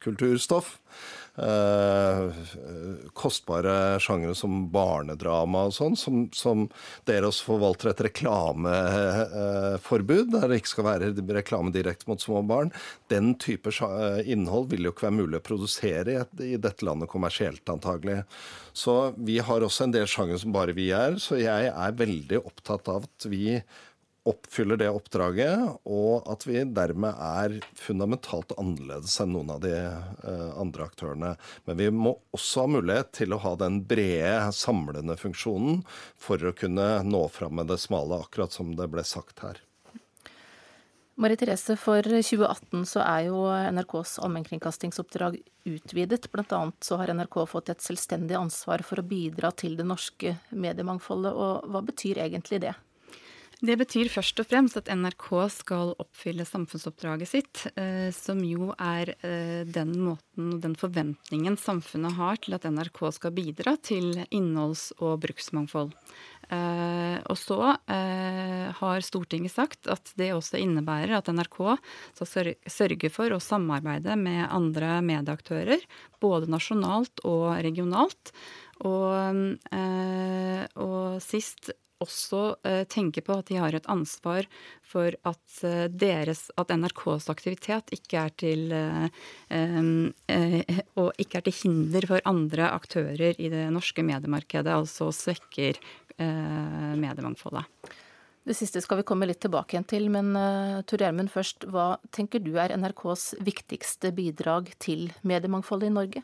kulturstoff. 0.04 0.76
Eh, 1.32 2.28
kostbare 3.16 3.96
sjangere 4.04 4.34
som 4.36 4.66
barnedrama 4.72 5.62
og 5.70 5.72
sånn, 5.72 5.94
som, 5.96 6.28
som, 6.36 6.66
dere 7.08 7.30
også 7.30 7.46
forvalter 7.46 7.88
et 7.88 8.02
reklameforbud, 8.04 10.28
der 10.34 10.44
det 10.50 10.58
ikke 10.60 10.72
skal 10.74 10.86
være 10.90 11.08
reklame 11.38 11.72
direkte 11.72 12.04
mot 12.10 12.20
små 12.20 12.42
barn. 12.44 12.68
Den 13.08 13.32
type 13.40 13.72
innhold 14.28 14.68
vil 14.74 14.84
jo 14.84 14.92
ikke 14.92 15.08
være 15.08 15.20
mulig 15.22 15.40
å 15.40 15.46
produsere 15.46 16.26
i 16.44 16.60
dette 16.60 16.84
landet 16.84 17.08
kommersielt, 17.12 17.64
antagelig. 17.64 18.28
Så 18.76 19.16
vi 19.16 19.40
har 19.40 19.64
også 19.64 19.84
en 19.86 19.94
del 19.96 20.06
sjangere 20.08 20.38
som 20.42 20.52
bare 20.52 20.76
vi 20.76 20.92
er. 20.92 21.16
Så 21.16 21.36
jeg 21.40 21.72
er 21.72 21.96
veldig 21.96 22.44
opptatt 22.44 22.88
av 22.92 23.08
at 23.08 23.24
vi 23.32 23.56
oppfyller 24.28 24.78
det 24.78 24.90
oppdraget, 24.92 25.80
og 25.82 26.28
at 26.30 26.46
vi 26.46 26.62
dermed 26.62 27.18
er 27.18 27.56
fundamentalt 27.78 28.54
annerledes 28.60 29.16
enn 29.22 29.32
noen 29.34 29.50
av 29.56 29.62
de 29.64 29.72
uh, 29.74 30.52
andre 30.62 30.86
aktørene. 30.86 31.32
Men 31.66 31.80
vi 31.80 31.90
må 31.94 32.14
også 32.36 32.66
ha 32.66 32.72
mulighet 32.76 33.12
til 33.18 33.34
å 33.34 33.40
ha 33.42 33.56
den 33.58 33.80
brede, 33.88 34.52
samlende 34.54 35.18
funksjonen 35.18 35.82
for 36.20 36.42
å 36.44 36.54
kunne 36.54 36.88
nå 37.08 37.26
fram 37.34 37.58
med 37.58 37.72
det 37.72 37.80
smale, 37.82 38.22
akkurat 38.22 38.54
som 38.54 38.76
det 38.78 38.88
ble 38.92 39.04
sagt 39.06 39.42
her. 39.42 39.58
Marie 41.22 41.36
Therese, 41.36 41.74
for 41.76 42.00
2018 42.02 42.86
så 42.88 43.02
er 43.04 43.26
jo 43.26 43.42
NRKs 43.74 44.16
allmennkringkastingsoppdrag 44.24 45.36
utvidet. 45.68 46.24
Blant 46.32 46.54
annet 46.56 46.86
så 46.86 46.96
har 46.98 47.12
NRK 47.12 47.36
fått 47.50 47.68
et 47.74 47.84
selvstendig 47.84 48.38
ansvar 48.38 48.82
for 48.86 49.02
å 49.02 49.06
bidra 49.06 49.52
til 49.52 49.76
det 49.78 49.86
norske 49.86 50.38
mediemangfoldet. 50.50 51.36
Og 51.36 51.68
hva 51.68 51.84
betyr 51.84 52.22
egentlig 52.24 52.62
det? 52.64 52.72
Det 53.62 53.76
betyr 53.78 54.08
først 54.10 54.40
og 54.42 54.48
fremst 54.50 54.78
at 54.80 54.88
NRK 54.90 55.26
skal 55.54 55.92
oppfylle 56.02 56.42
samfunnsoppdraget 56.42 57.30
sitt, 57.30 57.60
eh, 57.78 58.08
som 58.10 58.40
jo 58.42 58.72
er 58.74 59.12
eh, 59.22 59.62
den 59.62 59.92
måten 60.02 60.56
og 60.56 60.64
den 60.64 60.74
forventningen 60.74 61.54
samfunnet 61.62 62.16
har 62.16 62.40
til 62.42 62.56
at 62.56 62.66
NRK 62.66 62.98
skal 63.14 63.34
bidra 63.36 63.76
til 63.78 64.16
innholds- 64.34 64.88
og 64.98 65.20
bruksmangfold. 65.22 65.92
Eh, 66.50 67.20
og 67.22 67.38
så 67.38 67.60
har 67.86 69.04
Stortinget 69.06 69.54
sagt 69.54 69.86
at 69.86 70.10
det 70.18 70.32
også 70.34 70.58
innebærer 70.58 71.14
at 71.20 71.30
NRK 71.30 71.60
skal 72.18 72.56
sørge 72.66 73.12
for 73.14 73.30
å 73.30 73.38
samarbeide 73.40 74.16
med 74.18 74.42
andre 74.50 74.96
medieaktører, 75.06 75.86
både 76.18 76.50
nasjonalt 76.50 77.22
og 77.22 77.62
regionalt. 77.62 78.34
Og, 78.82 79.54
og 80.82 81.22
sist 81.22 81.70
også 82.02 82.42
eh, 82.66 82.82
tenke 82.90 83.22
på 83.24 83.36
at 83.38 83.48
de 83.50 83.58
har 83.60 83.74
et 83.76 83.88
ansvar 83.90 84.48
for 84.86 85.14
at, 85.28 85.56
eh, 85.66 85.86
deres, 85.88 86.44
at 86.58 86.72
NRKs 86.74 87.30
aktivitet 87.32 87.92
ikke 87.94 88.26
er, 88.26 88.34
til, 88.42 88.72
eh, 88.72 89.08
ikke 91.22 91.40
er 91.40 91.46
til 91.48 91.58
hinder 91.62 92.06
for 92.10 92.28
andre 92.28 92.70
aktører 92.72 93.38
i 93.38 93.50
det 93.52 93.66
norske 93.74 94.04
mediemarkedet, 94.06 94.72
altså 94.72 95.10
svekker 95.14 95.80
mediemangfoldet. 96.22 97.64
Det 98.46 98.54
siste 98.54 98.82
skal 98.84 99.00
vi 99.00 99.06
komme 99.06 99.26
litt 99.26 99.40
tilbake 99.42 99.74
igjen 99.74 99.86
til, 99.88 100.08
men 100.12 100.34
Tor 100.86 101.00
Gjermund 101.00 101.30
først. 101.32 101.64
Hva 101.72 101.96
tenker 102.14 102.42
du 102.42 102.52
er 102.60 102.74
NRKs 102.76 103.40
viktigste 103.42 104.12
bidrag 104.14 104.68
til 104.82 105.08
mediemangfoldet 105.26 105.88
i 105.88 105.94
Norge? 105.94 106.22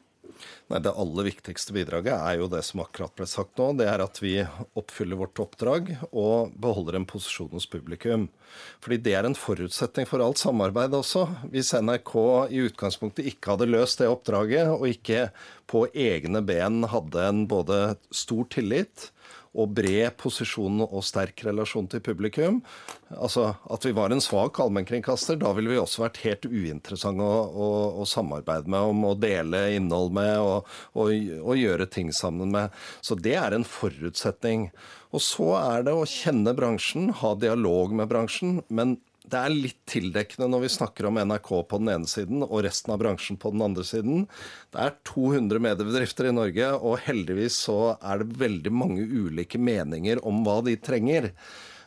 Nei, 0.69 0.81
Det 0.85 0.93
aller 0.93 1.29
viktigste 1.31 1.75
bidraget 1.77 2.15
er 2.15 2.39
jo 2.41 2.49
det 2.53 2.61
som 2.67 2.83
akkurat 2.85 3.15
ble 3.17 3.27
sagt 3.29 3.59
nå. 3.61 3.71
Det 3.79 3.89
er 3.89 4.03
at 4.05 4.21
vi 4.23 4.35
oppfyller 4.79 5.19
vårt 5.21 5.41
oppdrag 5.43 5.95
og 6.11 6.55
beholder 6.61 6.99
en 6.99 7.09
posisjon 7.09 7.53
hos 7.57 7.69
publikum. 7.71 8.29
Fordi 8.85 9.01
det 9.05 9.15
er 9.19 9.29
en 9.29 9.39
forutsetning 9.39 10.09
for 10.09 10.25
alt 10.25 10.41
samarbeid 10.41 10.97
også. 10.99 11.27
Hvis 11.53 11.75
NRK 11.75 12.15
i 12.53 12.65
utgangspunktet 12.69 13.31
ikke 13.33 13.55
hadde 13.55 13.71
løst 13.71 14.03
det 14.03 14.11
oppdraget, 14.13 14.73
og 14.73 14.89
ikke 14.89 15.29
på 15.69 15.87
egne 15.93 16.43
ben 16.45 16.83
hadde 16.89 17.29
en 17.29 17.47
både 17.51 17.97
stor 18.15 18.49
tillit 18.53 19.11
og 19.57 19.73
bred 19.77 20.17
posisjon 20.21 20.83
og 20.85 21.01
sterk 21.07 21.45
relasjon 21.47 21.89
til 21.91 22.03
publikum. 22.05 22.61
Altså 23.15 23.55
At 23.73 23.87
vi 23.87 23.95
var 23.97 24.13
en 24.13 24.23
svak 24.23 24.61
allmennkringkaster, 24.61 25.39
da 25.41 25.55
ville 25.57 25.73
vi 25.73 25.81
også 25.81 26.05
vært 26.05 26.21
helt 26.27 26.49
uinteressante 26.49 27.25
å, 27.25 27.41
å, 27.49 27.71
å, 28.03 28.07
samarbeide 28.09 28.71
med 28.71 28.93
om, 28.93 29.05
å 29.09 29.17
dele 29.19 29.65
innhold 29.79 30.13
med 30.17 30.35
og, 30.43 30.69
og, 30.95 31.13
og 31.41 31.61
gjøre 31.61 31.89
ting 31.91 32.13
sammen 32.13 32.53
med. 32.55 32.75
Så 33.01 33.17
det 33.19 33.37
er 33.41 33.57
en 33.57 33.67
forutsetning. 33.67 34.69
Og 35.15 35.25
så 35.25 35.53
er 35.57 35.87
det 35.87 35.97
å 35.97 36.09
kjenne 36.09 36.53
bransjen, 36.57 37.13
ha 37.23 37.33
dialog 37.41 37.95
med 37.97 38.11
bransjen. 38.11 38.59
Men 38.69 38.99
det 39.29 39.41
er 39.41 39.55
litt 39.55 39.79
tildekkende 39.89 40.49
når 40.53 40.65
vi 40.65 40.71
snakker 40.73 41.09
om 41.09 41.19
NRK 41.21 41.51
på 41.71 41.81
den 41.83 41.93
ene 41.93 42.11
siden 42.11 42.45
og 42.47 42.63
resten 42.67 42.95
av 42.95 43.01
bransjen 43.03 43.39
på 43.41 43.53
den 43.55 43.65
andre 43.65 43.85
siden. 43.87 44.27
Det 44.73 44.83
er 44.85 44.97
200 45.09 45.63
mediebedrifter 45.65 46.31
i 46.31 46.35
Norge, 46.35 46.73
og 46.77 47.01
heldigvis 47.05 47.59
så 47.69 47.79
er 47.99 48.23
det 48.23 48.39
veldig 48.41 48.75
mange 48.75 49.05
ulike 49.05 49.61
meninger 49.61 50.23
om 50.27 50.43
hva 50.47 50.61
de 50.67 50.77
trenger. 50.81 51.33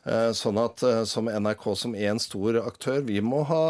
Eh, 0.03 0.31
sånn 0.37 0.57
at 0.61 0.81
eh, 0.85 1.03
som 1.09 1.29
NRK 1.29 1.67
som 1.77 1.95
én 1.97 2.21
stor 2.21 2.61
aktør, 2.63 3.01
vi 3.05 3.21
må 3.25 3.43
ha 3.49 3.65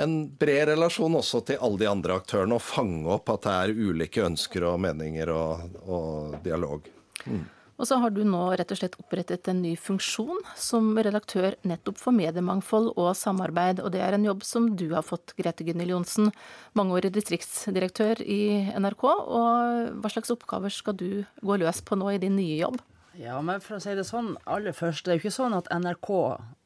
en 0.00 0.14
bred 0.38 0.68
relasjon 0.70 1.18
også 1.18 1.42
til 1.48 1.60
alle 1.60 1.82
de 1.82 1.88
andre 1.90 2.20
aktørene, 2.20 2.56
og 2.56 2.64
fange 2.64 3.10
opp 3.10 3.32
at 3.32 3.46
det 3.46 3.56
er 3.56 3.88
ulike 3.90 4.24
ønsker 4.24 4.68
og 4.70 4.80
meninger 4.84 5.32
og, 5.34 5.80
og 5.84 6.36
dialog. 6.44 6.86
Mm. 7.26 7.42
Og 7.80 7.88
så 7.88 7.96
har 7.96 8.12
du 8.12 8.20
nå 8.28 8.42
rett 8.60 8.72
og 8.74 8.76
slett 8.76 8.98
opprettet 9.00 9.48
en 9.48 9.62
ny 9.64 9.72
funksjon 9.80 10.42
som 10.58 10.92
redaktør 11.00 11.56
nettopp 11.64 11.96
for 11.96 12.12
mediemangfold 12.12 12.90
og 12.92 13.14
samarbeid, 13.16 13.80
og 13.80 13.94
det 13.94 14.02
er 14.04 14.18
en 14.18 14.26
jobb 14.28 14.44
som 14.44 14.66
du 14.76 14.90
har 14.92 15.06
fått, 15.06 15.32
Grete 15.38 15.64
Gunhild 15.64 15.94
Johnsen, 15.94 16.28
mangeårig 16.76 17.14
distriktsdirektør 17.14 18.20
i 18.20 18.68
NRK. 18.76 19.06
Og 19.08 19.96
hva 19.96 20.12
slags 20.12 20.32
oppgaver 20.34 20.76
skal 20.76 20.98
du 21.00 21.24
gå 21.40 21.60
løs 21.62 21.80
på 21.80 21.96
nå 21.96 22.12
i 22.12 22.20
din 22.20 22.36
nye 22.36 22.60
jobb? 22.60 22.82
Ja, 23.18 23.40
men 23.42 23.58
for 23.58 23.76
å 23.76 23.82
si 23.82 23.90
det 23.98 24.04
sånn, 24.06 24.36
aller 24.46 24.74
først, 24.76 25.02
det 25.04 25.10
er 25.10 25.16
jo 25.18 25.24
ikke 25.24 25.34
sånn 25.34 25.54
at 25.56 25.66
NRK 25.74 26.10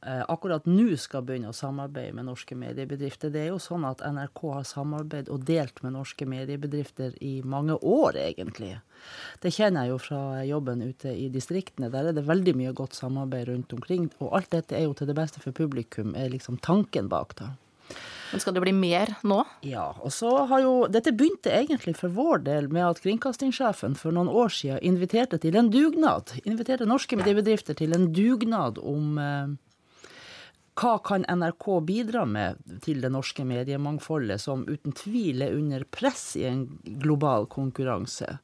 eh, 0.04 0.20
akkurat 0.28 0.66
nå 0.68 0.98
skal 1.00 1.24
begynne 1.24 1.48
å 1.48 1.56
samarbeide 1.56 2.12
med 2.18 2.28
norske 2.28 2.56
mediebedrifter. 2.58 3.32
Det 3.32 3.46
er 3.46 3.48
jo 3.54 3.60
sånn 3.62 3.86
at 3.88 4.04
NRK 4.04 4.42
har 4.58 4.66
samarbeidet 4.68 5.32
og 5.32 5.46
delt 5.48 5.80
med 5.86 5.96
norske 5.96 6.28
mediebedrifter 6.28 7.16
i 7.24 7.38
mange 7.48 7.78
år, 7.80 8.20
egentlig. 8.26 8.74
Det 9.40 9.54
kjenner 9.56 9.86
jeg 9.86 9.94
jo 9.94 9.98
fra 10.04 10.22
jobben 10.44 10.84
ute 10.84 11.16
i 11.16 11.30
distriktene. 11.32 11.88
Der 11.92 12.10
er 12.10 12.16
det 12.16 12.28
veldig 12.28 12.56
mye 12.60 12.76
godt 12.76 13.00
samarbeid 13.00 13.48
rundt 13.48 13.72
omkring. 13.76 14.10
Og 14.20 14.36
alt 14.36 14.52
dette 14.52 14.76
er 14.76 14.84
jo 14.84 14.92
til 14.98 15.08
det 15.08 15.16
beste 15.16 15.40
for 15.40 15.56
publikum, 15.56 16.12
er 16.12 16.32
liksom 16.32 16.60
tanken 16.60 17.08
bak 17.12 17.38
det. 17.40 17.48
Men 18.34 18.42
skal 18.42 18.56
det 18.56 18.64
bli 18.64 18.72
mer 18.74 19.12
nå? 19.22 19.36
Ja. 19.62 19.92
og 20.02 20.10
så 20.10 20.30
har 20.50 20.64
jo, 20.64 20.72
Dette 20.90 21.12
begynte 21.14 21.52
egentlig 21.54 21.92
for 21.94 22.10
vår 22.10 22.40
del 22.48 22.66
med 22.74 22.82
at 22.82 22.98
kringkastingssjefen 23.04 23.94
for 23.94 24.16
noen 24.16 24.26
år 24.26 24.50
siden 24.50 24.80
inviterte 24.82 25.38
til 25.38 25.54
en 25.54 25.68
dugnad. 25.70 26.32
Inviterte 26.42 26.88
norske 26.90 27.14
mediebedrifter 27.20 27.78
til 27.78 27.94
en 27.94 28.08
dugnad 28.10 28.80
om 28.82 29.20
eh, 29.22 29.54
hva 30.74 30.96
kan 31.06 31.22
NRK 31.30 31.68
bidra 31.86 32.24
med 32.26 32.58
til 32.82 33.06
det 33.06 33.12
norske 33.14 33.46
mediemangfoldet, 33.46 34.42
som 34.42 34.66
uten 34.66 34.98
tvil 34.98 35.46
er 35.46 35.54
under 35.54 35.86
press 35.86 36.32
i 36.34 36.48
en 36.50 36.66
global 36.82 37.46
konkurranse. 37.46 38.40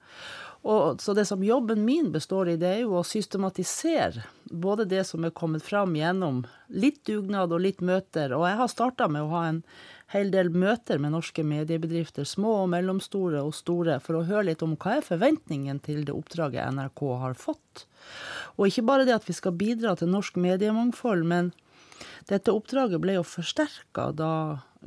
Og, 0.63 1.01
så 1.01 1.15
det 1.17 1.25
som 1.25 1.45
jobben 1.45 1.85
min 1.87 2.11
består 2.13 2.51
i, 2.53 2.59
det 2.61 2.69
er 2.69 2.81
jo 2.83 2.99
å 2.99 3.07
systematisere 3.07 4.27
både 4.51 4.85
det 4.91 5.07
som 5.09 5.25
er 5.25 5.33
kommet 5.33 5.65
fram 5.65 5.95
gjennom 5.97 6.43
litt 6.69 7.01
dugnad 7.09 7.55
og 7.55 7.63
litt 7.65 7.81
møter. 7.81 8.35
Og 8.37 8.45
jeg 8.45 8.59
har 8.59 8.69
starta 8.69 9.09
med 9.09 9.25
å 9.25 9.33
ha 9.33 9.45
en 9.49 9.63
hel 10.13 10.33
del 10.35 10.51
møter 10.53 11.01
med 11.01 11.15
norske 11.15 11.45
mediebedrifter, 11.47 12.27
små 12.29 12.59
og 12.65 12.71
mellomstore 12.75 13.41
og 13.47 13.55
store, 13.57 14.01
for 14.05 14.19
å 14.19 14.25
høre 14.29 14.51
litt 14.51 14.65
om 14.67 14.77
hva 14.77 14.99
er 14.99 15.07
forventningen 15.07 15.81
til 15.87 16.05
det 16.05 16.13
oppdraget 16.17 16.75
NRK 16.77 17.05
har 17.25 17.39
fått. 17.39 17.87
Og 18.59 18.69
ikke 18.69 18.89
bare 18.91 19.07
det 19.09 19.17
at 19.17 19.29
vi 19.29 19.37
skal 19.39 19.57
bidra 19.57 19.95
til 19.97 20.11
norsk 20.13 20.37
mediemangfold, 20.37 21.25
men 21.25 21.55
dette 22.29 22.53
oppdraget 22.53 23.01
ble 23.01 23.17
jo 23.17 23.25
forsterka 23.27 24.11
da 24.19 24.33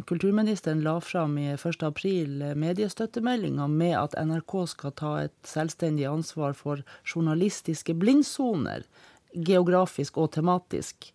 kulturministeren 0.02 0.82
la 0.82 1.00
fram 1.02 1.38
i 1.38 1.48
1.4 1.54 2.56
mediestøttemeldinga 2.56 3.68
med 3.68 3.96
at 4.00 4.16
NRK 4.26 4.56
skal 4.74 4.96
ta 4.98 5.14
et 5.28 5.36
selvstendig 5.48 6.08
ansvar 6.10 6.58
for 6.58 6.82
journalistiske 7.06 7.94
blindsoner, 7.94 8.88
geografisk 9.34 10.18
og 10.18 10.32
tematisk. 10.34 11.14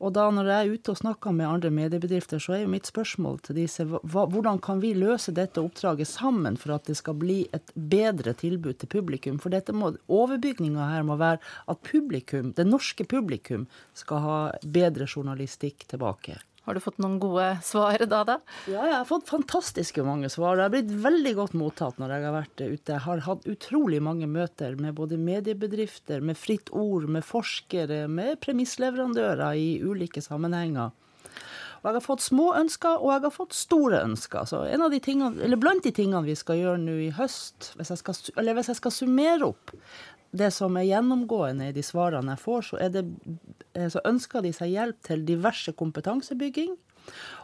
Og 0.00 0.14
da 0.16 0.24
når 0.32 0.48
jeg 0.48 0.64
er 0.64 0.74
ute 0.74 0.92
og 0.94 0.98
snakker 1.02 1.34
med 1.36 1.46
andre 1.46 1.70
mediebedrifter, 1.76 2.40
så 2.40 2.54
er 2.56 2.62
jo 2.62 2.70
mitt 2.72 2.88
spørsmål 2.88 3.36
til 3.44 3.58
disse 3.60 3.84
hva, 3.84 4.24
hvordan 4.32 4.56
kan 4.64 4.80
vi 4.80 4.94
løse 4.96 5.34
dette 5.36 5.60
oppdraget 5.60 6.08
sammen 6.08 6.56
for 6.60 6.72
at 6.78 6.88
det 6.88 6.96
skal 6.96 7.18
bli 7.20 7.42
et 7.52 7.74
bedre 7.76 8.32
tilbud 8.32 8.80
til 8.80 8.88
publikum? 8.96 9.36
For 9.42 9.52
dette 9.52 9.76
må, 9.76 9.92
overbygninga 10.08 10.88
her 10.94 11.04
må 11.04 11.20
være 11.20 11.42
at 11.68 11.84
publikum, 11.84 12.54
det 12.56 12.64
norske 12.66 13.04
publikum 13.04 13.68
skal 13.92 14.24
ha 14.24 14.38
bedre 14.64 15.04
journalistikk 15.04 15.84
tilbake. 15.92 16.40
Har 16.68 16.76
du 16.76 16.80
fått 16.84 16.98
noen 17.00 17.16
gode 17.22 17.46
svar 17.64 18.02
da, 18.04 18.20
da? 18.28 18.36
Ja, 18.68 18.82
jeg 18.84 18.96
har 18.98 19.06
fått 19.08 19.30
fantastiske 19.30 20.04
mange 20.04 20.28
svar. 20.32 20.58
Det 20.58 20.66
har 20.66 20.74
blitt 20.74 20.92
veldig 21.02 21.32
godt 21.38 21.54
mottatt 21.56 22.00
når 22.00 22.12
jeg 22.12 22.26
har 22.26 22.36
vært 22.36 22.60
ute. 22.60 22.92
Jeg 22.92 23.04
har 23.06 23.22
hatt 23.24 23.48
utrolig 23.48 24.02
mange 24.04 24.28
møter 24.28 24.76
med 24.76 24.94
både 24.98 25.18
mediebedrifter, 25.20 26.20
med 26.20 26.36
Fritt 26.38 26.68
Ord, 26.76 27.08
med 27.08 27.24
forskere, 27.24 28.04
med 28.12 28.42
premissleverandører 28.44 29.56
i 29.56 29.70
ulike 29.80 30.20
sammenhenger. 30.24 30.92
Og 31.80 31.88
jeg 31.88 31.96
har 31.96 32.04
fått 32.04 32.22
små 32.26 32.50
ønsker, 32.58 33.00
og 33.00 33.14
jeg 33.14 33.24
har 33.24 33.32
fått 33.32 33.56
store 33.56 34.02
ønsker. 34.04 34.44
Så 34.44 34.66
en 34.68 34.84
av 34.84 34.92
de 34.92 35.00
tingene, 35.00 35.40
eller 35.40 35.60
blant 35.60 35.86
de 35.86 35.94
tingene 35.96 36.26
vi 36.28 36.36
skal 36.36 36.60
gjøre 36.60 36.80
nå 36.82 36.96
i 37.06 37.12
høst, 37.16 37.72
hvis 37.80 37.94
jeg 37.94 38.02
skal, 38.02 38.18
eller 38.36 38.58
hvis 38.58 38.68
jeg 38.74 38.82
skal 38.82 38.92
summere 38.92 39.48
opp 39.48 39.72
det 40.30 40.50
som 40.54 40.76
er 40.78 40.86
gjennomgående 40.88 41.70
i 41.70 41.74
de 41.74 41.82
svarene 41.84 42.36
jeg 42.36 42.44
får, 42.44 42.68
så, 42.68 42.84
det, 42.94 43.02
eh, 43.74 43.88
så 43.90 44.02
ønsker 44.06 44.46
de 44.46 44.54
seg 44.54 44.76
hjelp 44.76 45.02
til 45.06 45.26
diverse 45.26 45.74
kompetansebygging. 45.78 46.76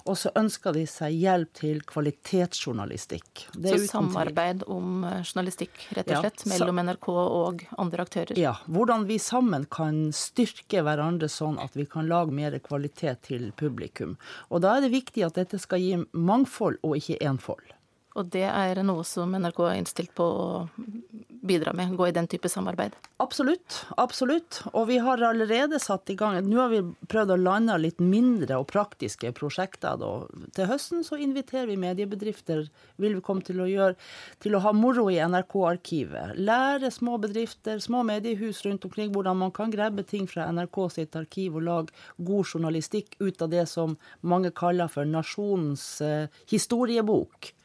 Og 0.06 0.14
så 0.20 0.30
ønsker 0.38 0.76
de 0.76 0.84
seg 0.86 1.16
hjelp 1.18 1.50
til 1.58 1.80
kvalitetsjournalistikk. 1.88 3.46
så 3.50 3.78
samarbeid 3.88 4.62
om 4.70 5.02
eh, 5.08 5.22
journalistikk, 5.24 5.88
rett 5.98 6.12
og 6.12 6.22
slett, 6.22 6.44
ja, 6.44 6.50
mellom 6.52 6.82
NRK 6.86 7.08
og 7.14 7.64
andre 7.74 8.06
aktører? 8.06 8.38
Ja. 8.38 8.54
Hvordan 8.70 9.08
vi 9.08 9.18
sammen 9.22 9.66
kan 9.66 10.12
styrke 10.14 10.84
hverandre 10.86 11.30
sånn 11.32 11.58
at 11.62 11.74
vi 11.74 11.88
kan 11.90 12.06
lage 12.06 12.36
mer 12.36 12.54
kvalitet 12.62 13.26
til 13.26 13.50
publikum. 13.58 14.14
Og 14.50 14.62
da 14.62 14.76
er 14.76 14.86
det 14.86 14.94
viktig 14.94 15.26
at 15.26 15.40
dette 15.40 15.58
skal 15.58 15.82
gi 15.82 15.96
mangfold 16.12 16.78
og 16.86 17.00
ikke 17.00 17.18
enfold. 17.26 17.74
Og 18.16 18.30
det 18.32 18.46
er 18.48 18.80
noe 18.86 19.02
som 19.04 19.34
NRK 19.36 19.58
er 19.66 19.80
innstilt 19.80 20.14
på 20.16 20.24
å 20.24 20.46
bidra 21.46 21.72
med, 21.76 21.94
gå 21.96 22.08
i 22.08 22.14
den 22.14 22.28
type 22.30 22.48
samarbeid? 22.50 22.96
Absolutt. 23.22 23.78
Absolutt. 23.96 24.60
Og 24.72 24.88
vi 24.90 24.98
har 25.02 25.22
allerede 25.24 25.78
satt 25.80 26.10
i 26.12 26.16
gang 26.18 26.36
Nå 26.44 26.58
har 26.60 26.72
vi 26.72 26.82
prøvd 27.08 27.32
å 27.32 27.38
lande 27.40 27.76
litt 27.80 28.02
mindre 28.02 28.58
og 28.60 28.68
praktiske 28.70 29.32
prosjekter. 29.36 29.96
Da. 30.00 30.10
Til 30.56 30.68
høsten 30.70 31.04
så 31.06 31.18
inviterer 31.22 31.70
vi 31.70 31.78
mediebedrifter 31.80 32.66
vil 33.00 33.16
vi 33.16 33.24
komme 33.24 33.44
til 33.46 33.62
å 33.62 33.68
gjøre, 33.70 33.96
til 34.42 34.56
å 34.56 34.62
ha 34.64 34.72
moro 34.76 35.06
i 35.12 35.18
NRK-arkivet. 35.22 36.36
Lære 36.36 36.92
små 36.92 37.16
bedrifter, 37.22 37.80
små 37.82 38.02
mediehus 38.06 38.62
rundt 38.66 38.84
omkring 38.88 39.12
hvordan 39.14 39.40
man 39.40 39.54
kan 39.56 39.72
grabbe 39.72 40.04
ting 40.06 40.28
fra 40.30 40.50
NRK 40.52 40.80
sitt 40.92 41.16
arkiv 41.18 41.56
og 41.56 41.66
lage 41.66 42.06
god 42.28 42.52
journalistikk 42.52 43.16
ut 43.20 43.42
av 43.42 43.52
det 43.52 43.66
som 43.70 43.96
mange 44.20 44.52
kaller 44.56 44.92
for 44.92 45.08
nasjonens 45.08 45.86
eh, 46.04 46.32
historiebok. 46.50 47.55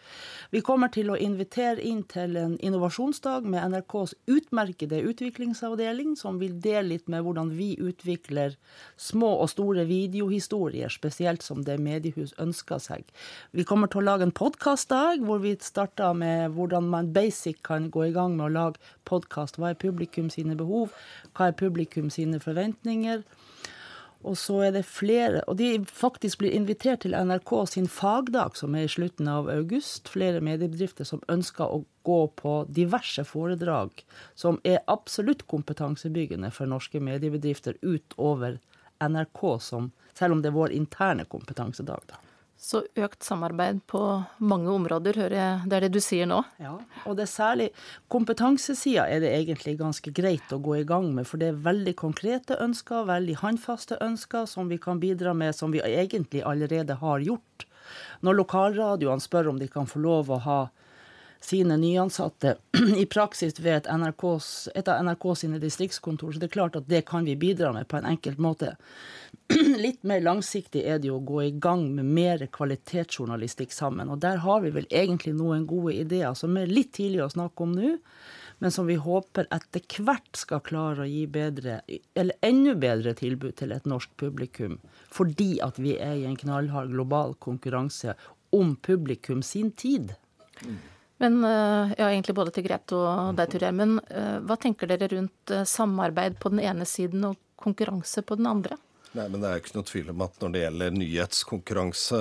Vi 0.52 0.60
kommer 0.68 0.90
til 0.92 1.08
å 1.08 1.16
invitere 1.16 1.80
inn 1.88 2.02
til 2.12 2.34
en 2.36 2.58
innovasjonsdag 2.60 3.46
med 3.48 3.72
NRKs 3.72 4.14
utmerkede 4.28 4.98
utviklingsavdeling, 5.08 6.18
som 6.20 6.42
vil 6.42 6.58
dele 6.60 6.90
litt 6.90 7.08
med 7.08 7.24
hvordan 7.24 7.54
vi 7.56 7.70
utvikler 7.80 8.58
små 9.00 9.30
og 9.46 9.48
store 9.54 9.86
videohistorier, 9.88 10.92
spesielt 10.92 11.46
som 11.46 11.64
det 11.64 11.78
mediehus 11.80 12.36
ønsker 12.36 12.84
seg. 12.84 13.08
Vi 13.56 13.64
kommer 13.64 13.88
til 13.88 14.02
å 14.02 14.10
lage 14.10 14.28
en 14.28 14.36
podkastdag, 14.36 15.24
hvor 15.24 15.40
vi 15.40 15.56
starter 15.64 16.12
med 16.20 16.58
hvordan 16.58 16.92
man 16.92 17.14
basic 17.16 17.64
kan 17.64 17.88
gå 17.88 18.10
i 18.10 18.16
gang 18.18 18.36
med 18.36 18.50
å 18.50 18.56
lage 18.58 18.92
podkast. 19.08 19.56
Hva 19.56 19.72
er 19.72 19.80
publikum 19.80 20.28
sine 20.36 20.60
behov? 20.60 20.92
Hva 21.32 21.48
er 21.48 21.60
publikum 21.64 22.12
sine 22.12 22.44
forventninger? 22.44 23.24
Og 24.22 24.38
så 24.38 24.60
er 24.68 24.72
det 24.76 24.84
flere 24.86 25.42
Og 25.48 25.58
de 25.58 25.80
faktisk 25.86 26.42
blir 26.42 26.54
invitert 26.54 27.02
til 27.02 27.16
NRK 27.18 27.54
sin 27.70 27.88
fagdag, 27.90 28.56
som 28.56 28.76
er 28.76 28.86
i 28.86 28.92
slutten 28.92 29.28
av 29.28 29.50
august. 29.50 30.10
Flere 30.12 30.42
mediebedrifter 30.42 31.08
som 31.08 31.24
ønsker 31.32 31.66
å 31.66 31.84
gå 32.06 32.22
på 32.38 32.56
diverse 32.70 33.24
foredrag 33.26 34.04
som 34.36 34.60
er 34.64 34.82
absolutt 34.88 35.48
kompetansebyggende 35.48 36.52
for 36.54 36.70
norske 36.70 37.02
mediebedrifter 37.02 37.78
utover 37.82 38.60
NRK, 39.02 39.46
som, 39.62 39.92
selv 40.18 40.38
om 40.38 40.42
det 40.42 40.52
er 40.52 40.58
vår 40.58 40.76
interne 40.78 41.26
kompetansedag. 41.26 42.06
da. 42.10 42.22
Så 42.62 42.84
økt 42.94 43.26
samarbeid 43.26 43.80
på 43.90 44.00
mange 44.46 44.70
områder, 44.70 45.18
hører 45.18 45.34
jeg. 45.34 45.62
Det 45.66 45.78
er 45.78 45.84
det 45.88 45.96
du 45.96 46.02
sier 46.04 46.28
nå? 46.30 46.44
Ja, 46.62 46.76
og 47.10 47.16
det 47.18 47.24
er 47.26 47.32
særlig 47.32 47.68
kompetansesida 48.14 49.08
er 49.10 49.24
det 49.24 49.32
egentlig 49.34 49.80
ganske 49.80 50.14
greit 50.14 50.54
å 50.54 50.60
gå 50.62 50.76
i 50.78 50.86
gang 50.86 51.08
med. 51.16 51.26
For 51.26 51.42
det 51.42 51.50
er 51.50 51.64
veldig 51.66 51.96
konkrete 51.98 52.60
ønsker, 52.62 53.08
veldig 53.10 53.40
håndfaste 53.42 53.98
ønsker 54.06 54.46
som 54.46 54.70
vi 54.70 54.78
kan 54.84 55.02
bidra 55.02 55.34
med, 55.34 55.58
som 55.58 55.74
vi 55.74 55.82
egentlig 55.82 56.46
allerede 56.46 57.00
har 57.02 57.26
gjort. 57.26 57.66
Når 58.22 58.38
lokalradioene 58.44 59.26
spør 59.26 59.50
om 59.56 59.58
de 59.58 59.66
kan 59.72 59.90
få 59.90 60.04
lov 60.06 60.30
å 60.30 60.40
ha 60.46 60.60
sine 61.42 61.78
nyansatte 61.78 62.56
i 62.98 63.06
praksis 63.06 63.60
ved 63.60 63.76
et, 63.76 63.90
NRKs, 63.90 64.70
et 64.76 64.88
av 64.88 65.02
NRK 65.04 65.26
sine 65.38 65.60
distriktskontor. 65.62 66.32
Så 66.32 66.42
det 66.42 66.52
er 66.52 66.56
klart 66.56 66.78
at 66.78 66.90
det 66.90 67.04
kan 67.10 67.26
vi 67.26 67.36
bidra 67.36 67.74
med 67.74 67.88
på 67.90 67.98
en 67.98 68.06
enkelt 68.06 68.38
måte. 68.38 68.76
Litt 69.86 70.04
mer 70.08 70.22
langsiktig 70.22 70.84
er 70.86 71.02
det 71.02 71.10
jo 71.10 71.18
å 71.18 71.26
gå 71.26 71.42
i 71.48 71.56
gang 71.58 71.88
med 71.96 72.06
mer 72.06 72.46
kvalitetsjournalistikk 72.46 73.74
sammen. 73.74 74.12
Og 74.14 74.22
der 74.22 74.44
har 74.46 74.62
vi 74.62 74.74
vel 74.76 74.88
egentlig 74.90 75.34
noen 75.40 75.66
gode 75.70 75.98
ideer 76.04 76.38
som 76.38 76.56
er 76.58 76.70
litt 76.70 76.94
tidlig 77.00 77.26
å 77.26 77.34
snakke 77.34 77.66
om 77.66 77.74
nå. 77.78 77.96
Men 78.62 78.70
som 78.70 78.86
vi 78.86 79.00
håper 79.02 79.48
etter 79.50 79.82
hvert 80.06 80.38
skal 80.38 80.62
klare 80.62 81.02
å 81.02 81.10
gi 81.10 81.24
bedre, 81.26 81.80
eller 82.14 82.38
enda 82.46 82.76
bedre 82.78 83.16
tilbud 83.18 83.56
til 83.58 83.74
et 83.74 83.88
norsk 83.90 84.14
publikum. 84.22 84.78
Fordi 85.10 85.56
at 85.66 85.82
vi 85.82 85.96
er 85.98 86.20
i 86.20 86.28
en 86.30 86.38
knallhard 86.38 86.94
global 86.94 87.34
konkurranse 87.42 88.14
om 88.54 88.76
publikum 88.78 89.42
sin 89.42 89.72
tid. 89.74 90.14
Mm. 90.62 90.78
Men 91.22 91.44
eh, 91.44 91.94
ja, 91.98 92.08
egentlig 92.10 92.36
både 92.36 92.54
til 92.56 92.66
Grete 92.66 92.98
og 92.98 93.36
deg, 93.38 93.52
Tur 93.54 93.68
Men 93.78 94.00
eh, 94.10 94.40
hva 94.42 94.58
tenker 94.58 94.90
dere 94.90 95.10
rundt 95.12 95.54
eh, 95.54 95.68
samarbeid 95.70 96.40
på 96.42 96.50
den 96.50 96.64
ene 96.66 96.88
siden 96.90 97.28
og 97.30 97.38
konkurranse 97.62 98.24
på 98.26 98.40
den 98.40 98.50
andre? 98.50 98.80
Nei, 99.12 99.28
men 99.28 99.38
Det 99.44 99.48
er 99.48 99.58
jo 99.58 99.62
ikke 99.62 99.76
noe 99.76 99.90
tvil 99.92 100.10
om 100.14 100.26
at 100.26 100.42
når 100.42 100.54
det 100.54 100.64
gjelder 100.64 100.94
nyhetskonkurranse, 100.96 102.20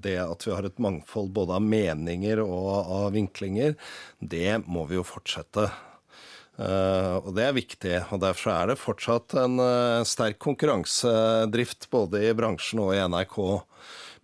det 0.00 0.14
at 0.16 0.46
vi 0.46 0.54
har 0.56 0.64
et 0.64 0.78
mangfold 0.80 1.28
både 1.36 1.58
av 1.58 1.66
meninger 1.74 2.40
og 2.40 2.70
av 2.72 3.10
vinklinger, 3.12 3.74
det 4.18 4.62
må 4.64 4.86
vi 4.88 4.96
jo 4.96 5.04
fortsette. 5.04 5.66
Og 6.56 7.28
det 7.36 7.44
er 7.44 7.58
viktig. 7.58 7.98
og 8.16 8.22
Derfor 8.24 8.54
er 8.54 8.72
det 8.72 8.78
fortsatt 8.80 9.36
en 9.42 9.60
sterk 10.08 10.40
konkurransedrift 10.40 11.90
både 11.92 12.30
i 12.30 12.32
bransjen 12.38 12.80
og 12.80 12.94
i 12.96 13.04
NRK. 13.04 13.38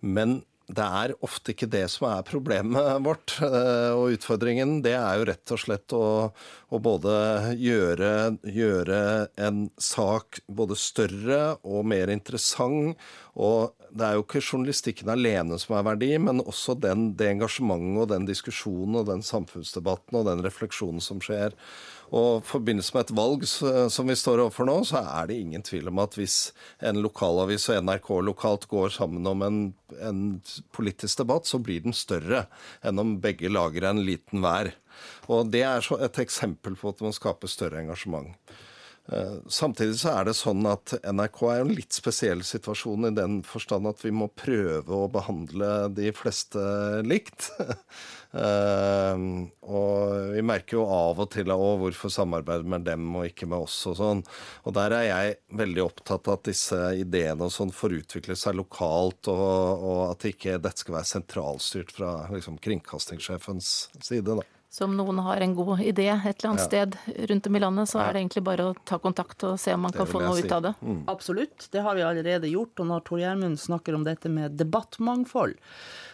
Men 0.01 0.39
det 0.71 0.85
er 0.85 1.13
ofte 1.25 1.53
ikke 1.53 1.69
det 1.71 1.83
som 1.91 2.07
er 2.11 2.27
problemet 2.27 3.01
vårt. 3.05 3.35
Eh, 3.43 3.91
og 3.95 4.15
utfordringen 4.15 4.79
det 4.85 4.95
er 4.97 5.19
jo 5.19 5.27
rett 5.27 5.53
og 5.53 5.61
slett 5.61 5.95
å, 5.95 6.05
å 6.31 6.81
både 6.83 7.13
gjøre, 7.59 8.11
gjøre, 8.47 9.01
en 9.41 9.65
sak 9.81 10.41
både 10.47 10.77
større 10.79 11.41
og 11.67 11.87
mer 11.91 12.11
interessant. 12.13 12.99
Og 13.35 13.75
det 13.91 14.07
er 14.07 14.17
jo 14.17 14.25
ikke 14.25 14.43
journalistikken 14.43 15.11
alene 15.11 15.59
som 15.59 15.75
er 15.77 15.87
verdi, 15.87 16.11
men 16.23 16.43
også 16.43 16.77
den, 16.79 17.11
det 17.19 17.33
engasjementet 17.33 18.03
og 18.05 18.11
den 18.13 18.27
diskusjonen 18.29 19.01
og 19.01 19.09
den 19.11 19.25
samfunnsdebatten 19.25 20.19
og 20.19 20.27
den 20.29 20.43
refleksjonen 20.45 21.03
som 21.03 21.19
skjer. 21.23 21.55
Og 22.11 22.41
i 22.41 22.47
forbindelse 22.47 22.91
med 22.95 23.05
et 23.05 23.13
valg 23.15 23.45
som 23.47 24.09
vi 24.09 24.17
står 24.19 24.41
overfor 24.43 24.67
nå, 24.67 24.75
så 24.87 24.99
er 24.99 25.29
det 25.29 25.37
ingen 25.39 25.63
tvil 25.63 25.87
om 25.87 26.01
at 26.03 26.17
hvis 26.19 26.51
en 26.83 26.99
lokalavis 27.03 27.69
og 27.71 27.85
NRK 27.87 28.09
lokalt 28.27 28.67
går 28.71 28.91
sammen 28.97 29.29
om 29.31 29.45
en, 29.45 29.61
en 30.03 30.25
politisk 30.75 31.23
debatt, 31.23 31.47
så 31.47 31.61
blir 31.63 31.85
den 31.85 31.95
større 31.95 32.45
enn 32.83 32.99
om 32.99 33.15
begge 33.23 33.51
lager 33.51 33.87
en 33.87 34.03
liten 34.03 34.43
hver. 34.43 34.73
Og 35.31 35.53
det 35.53 35.63
er 35.63 35.87
et 36.03 36.19
eksempel 36.19 36.75
på 36.75 36.91
at 36.91 37.01
man 37.05 37.15
skaper 37.15 37.51
større 37.51 37.79
engasjement. 37.79 38.35
Eh, 39.09 39.37
samtidig 39.47 39.97
så 39.99 40.13
er 40.13 40.27
det 40.29 40.35
sånn 40.37 40.61
at 40.69 40.93
NRK 41.01 41.39
er 41.49 41.63
en 41.63 41.73
litt 41.73 41.95
spesiell 41.95 42.43
situasjon 42.45 43.09
i 43.09 43.15
den 43.17 43.39
forstand 43.47 43.89
at 43.89 44.03
vi 44.05 44.13
må 44.13 44.29
prøve 44.37 44.93
å 44.93 45.09
behandle 45.11 45.89
de 45.97 46.13
fleste 46.15 46.61
likt. 47.07 47.51
Eh, 48.31 49.23
og 49.67 50.29
vi 50.31 50.43
merker 50.47 50.77
jo 50.77 50.85
av 50.87 51.17
og 51.19 51.33
til 51.33 51.51
å, 51.51 51.57
hvorfor 51.81 52.13
samarbeide 52.15 52.63
med 52.63 52.85
dem 52.87 53.09
og 53.19 53.25
ikke 53.27 53.49
med 53.51 53.65
oss 53.65 53.75
og 53.91 53.97
sånn. 53.99 54.21
Og 54.63 54.77
der 54.77 54.95
er 54.95 55.03
jeg 55.03 55.33
veldig 55.59 55.83
opptatt 55.83 56.29
av 56.31 56.37
at 56.37 56.45
disse 56.47 56.79
ideene 56.95 57.49
og 57.49 57.51
sånn 57.51 57.75
får 57.75 57.97
utvikle 57.97 58.39
seg 58.39 58.55
lokalt, 58.55 59.27
og, 59.27 59.83
og 59.83 59.99
at 60.13 60.29
ikke 60.31 60.61
dette 60.63 60.85
skal 60.85 61.01
være 61.01 61.11
sentralstyrt 61.11 61.91
fra 61.99 62.13
liksom, 62.31 62.55
kringkastingssjefens 62.63 63.73
side. 63.99 64.31
da. 64.31 64.47
Så 64.71 64.85
om 64.87 64.93
noen 64.95 65.17
har 65.19 65.41
en 65.43 65.53
god 65.55 65.81
idé 65.83 66.05
et 66.07 66.39
eller 66.39 66.49
annet 66.49 66.61
ja. 66.61 66.67
sted 66.67 66.93
rundt 67.29 67.47
om 67.47 67.55
i 67.55 67.59
landet, 67.59 67.89
så 67.91 67.99
er 67.99 68.13
det 68.13 68.21
egentlig 68.21 68.43
bare 68.45 68.69
å 68.69 68.75
ta 68.87 69.01
kontakt 69.03 69.43
og 69.43 69.57
se 69.59 69.73
om 69.75 69.81
man 69.83 69.91
kan 69.91 70.07
få 70.07 70.21
noe 70.23 70.37
si. 70.37 70.45
ut 70.45 70.53
av 70.55 70.61
det. 70.63 70.71
Mm. 70.79 71.01
Absolutt, 71.11 71.65
det 71.73 71.83
har 71.83 71.97
vi 71.97 72.05
allerede 72.07 72.47
gjort. 72.47 72.79
Og 72.79 72.87
når 72.87 73.03
Tor 73.09 73.19
Gjermund 73.19 73.59
snakker 73.59 73.97
om 73.97 74.05
dette 74.07 74.31
med 74.31 74.55
debattmangfold, 74.55 75.57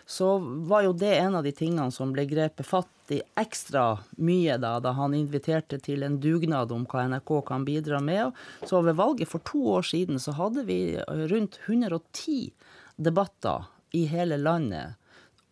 så 0.09 0.31
var 0.41 0.87
jo 0.87 0.97
det 0.97 1.13
en 1.19 1.37
av 1.37 1.45
de 1.45 1.53
tingene 1.53 1.93
som 1.93 2.15
ble 2.15 2.25
grepet 2.25 2.65
fatt 2.65 3.13
i 3.13 3.21
ekstra 3.37 3.85
mye 4.25 4.57
da, 4.57 4.73
da 4.81 4.95
han 4.97 5.13
inviterte 5.13 5.77
til 5.83 6.01
en 6.07 6.17
dugnad 6.23 6.73
om 6.73 6.89
hva 6.89 7.05
NRK 7.13 7.37
kan 7.53 7.67
bidra 7.67 8.01
med. 8.01 8.33
Så 8.65 8.81
ved 8.81 8.97
valget 8.97 9.29
for 9.29 9.45
to 9.45 9.61
år 9.77 9.85
siden 9.85 10.17
så 10.17 10.33
hadde 10.39 10.65
vi 10.65 10.97
rundt 11.05 11.61
110 11.67 12.49
debatter 12.97 13.69
i 13.93 14.07
hele 14.09 14.41
landet. 14.41 14.97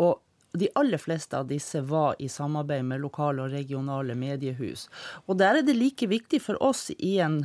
Og 0.01 0.24
de 0.59 0.69
aller 0.75 1.01
fleste 1.01 1.37
av 1.37 1.47
disse 1.49 1.81
var 1.81 2.15
i 2.19 2.29
samarbeid 2.29 2.85
med 2.85 3.03
lokale 3.03 3.45
og 3.45 3.53
regionale 3.55 4.15
mediehus. 4.15 4.87
Og 5.25 5.39
der 5.41 5.59
er 5.59 5.67
det 5.67 5.77
like 5.77 6.07
viktig 6.07 6.41
for 6.43 6.61
oss 6.63 6.89
i 6.97 7.17
en, 7.23 7.43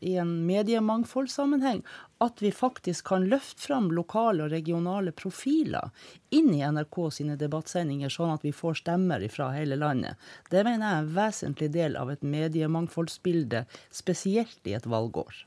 i 0.00 0.16
en 0.20 0.34
mediemangfoldssammenheng 0.46 1.82
at 2.22 2.42
vi 2.42 2.52
faktisk 2.54 3.06
kan 3.10 3.26
løfte 3.26 3.66
fram 3.66 3.90
lokale 3.94 4.44
og 4.44 4.52
regionale 4.54 5.12
profiler 5.12 5.90
inn 6.30 6.52
i 6.54 6.62
NRK 6.62 6.98
sine 7.18 7.38
debattsendinger, 7.40 8.12
sånn 8.12 8.34
at 8.36 8.44
vi 8.46 8.54
får 8.54 8.82
stemmer 8.82 9.24
fra 9.32 9.50
hele 9.56 9.78
landet. 9.80 10.20
Det 10.50 10.62
mener 10.62 10.86
jeg 10.86 10.92
er 10.92 11.06
en 11.06 11.14
vesentlig 11.16 11.70
del 11.74 11.98
av 11.98 12.12
et 12.14 12.22
mediemangfoldsbilde, 12.22 13.64
spesielt 13.90 14.70
i 14.70 14.76
et 14.78 14.86
valgår. 14.86 15.42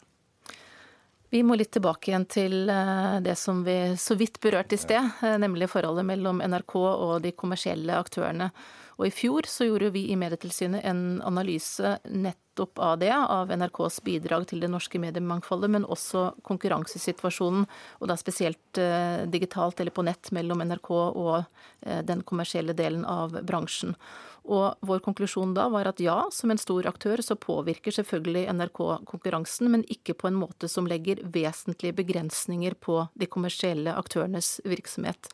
Vi 1.36 1.42
må 1.44 1.58
litt 1.60 1.74
tilbake 1.76 2.14
igjen 2.14 2.24
til 2.32 2.70
eh, 2.72 3.18
det 3.20 3.34
som 3.36 3.58
vi 3.66 3.76
så 4.00 4.16
vidt 4.16 4.38
berørte 4.40 4.78
i 4.78 4.80
sted, 4.80 5.10
eh, 5.20 5.34
nemlig 5.42 5.68
forholdet 5.68 6.08
mellom 6.08 6.40
NRK 6.40 6.76
og 6.80 7.16
de 7.26 7.34
kommersielle 7.36 7.98
aktørene. 8.00 8.48
Og 8.96 9.10
I 9.10 9.12
fjor 9.12 9.44
så 9.52 9.68
gjorde 9.68 9.90
vi 9.92 10.06
i 10.14 10.16
Medietilsynet 10.16 10.86
en 10.88 11.02
analyse 11.28 11.98
nettopp 12.08 12.80
av 12.80 13.02
det, 13.02 13.12
av 13.12 13.52
NRKs 13.52 14.00
bidrag 14.06 14.46
til 14.48 14.64
det 14.64 14.70
norske 14.72 15.02
mediemangfoldet, 15.04 15.74
men 15.76 15.84
også 15.92 16.30
konkurransesituasjonen, 16.48 17.68
og 18.00 18.08
da 18.08 18.16
spesielt 18.22 18.80
eh, 18.80 19.26
digitalt 19.28 19.84
eller 19.84 19.92
på 19.92 20.08
nett 20.08 20.32
mellom 20.32 20.64
NRK 20.64 20.94
og 20.96 21.44
den 22.08 22.24
kommersielle 22.26 22.74
delen 22.74 23.04
av 23.06 23.36
bransjen. 23.44 23.92
Og 24.46 24.86
vår 24.86 25.02
konklusjon 25.02 25.56
da 25.58 25.66
var 25.74 25.90
at 25.90 26.02
ja, 26.04 26.20
som 26.32 26.52
en 26.54 26.62
stor 26.62 26.86
aktør 26.86 27.22
så 27.26 27.38
påvirker 27.40 27.96
selvfølgelig 27.96 28.46
NRK 28.54 28.82
konkurransen, 29.10 29.72
men 29.74 29.86
ikke 29.90 30.14
på 30.14 30.30
en 30.30 30.38
måte 30.38 30.70
som 30.70 30.86
legger 30.90 31.24
vesentlige 31.34 31.98
begrensninger 31.98 32.78
på 32.78 33.00
de 33.18 33.30
kommersielle 33.32 33.96
aktørenes 33.98 34.60
virksomhet. 34.66 35.32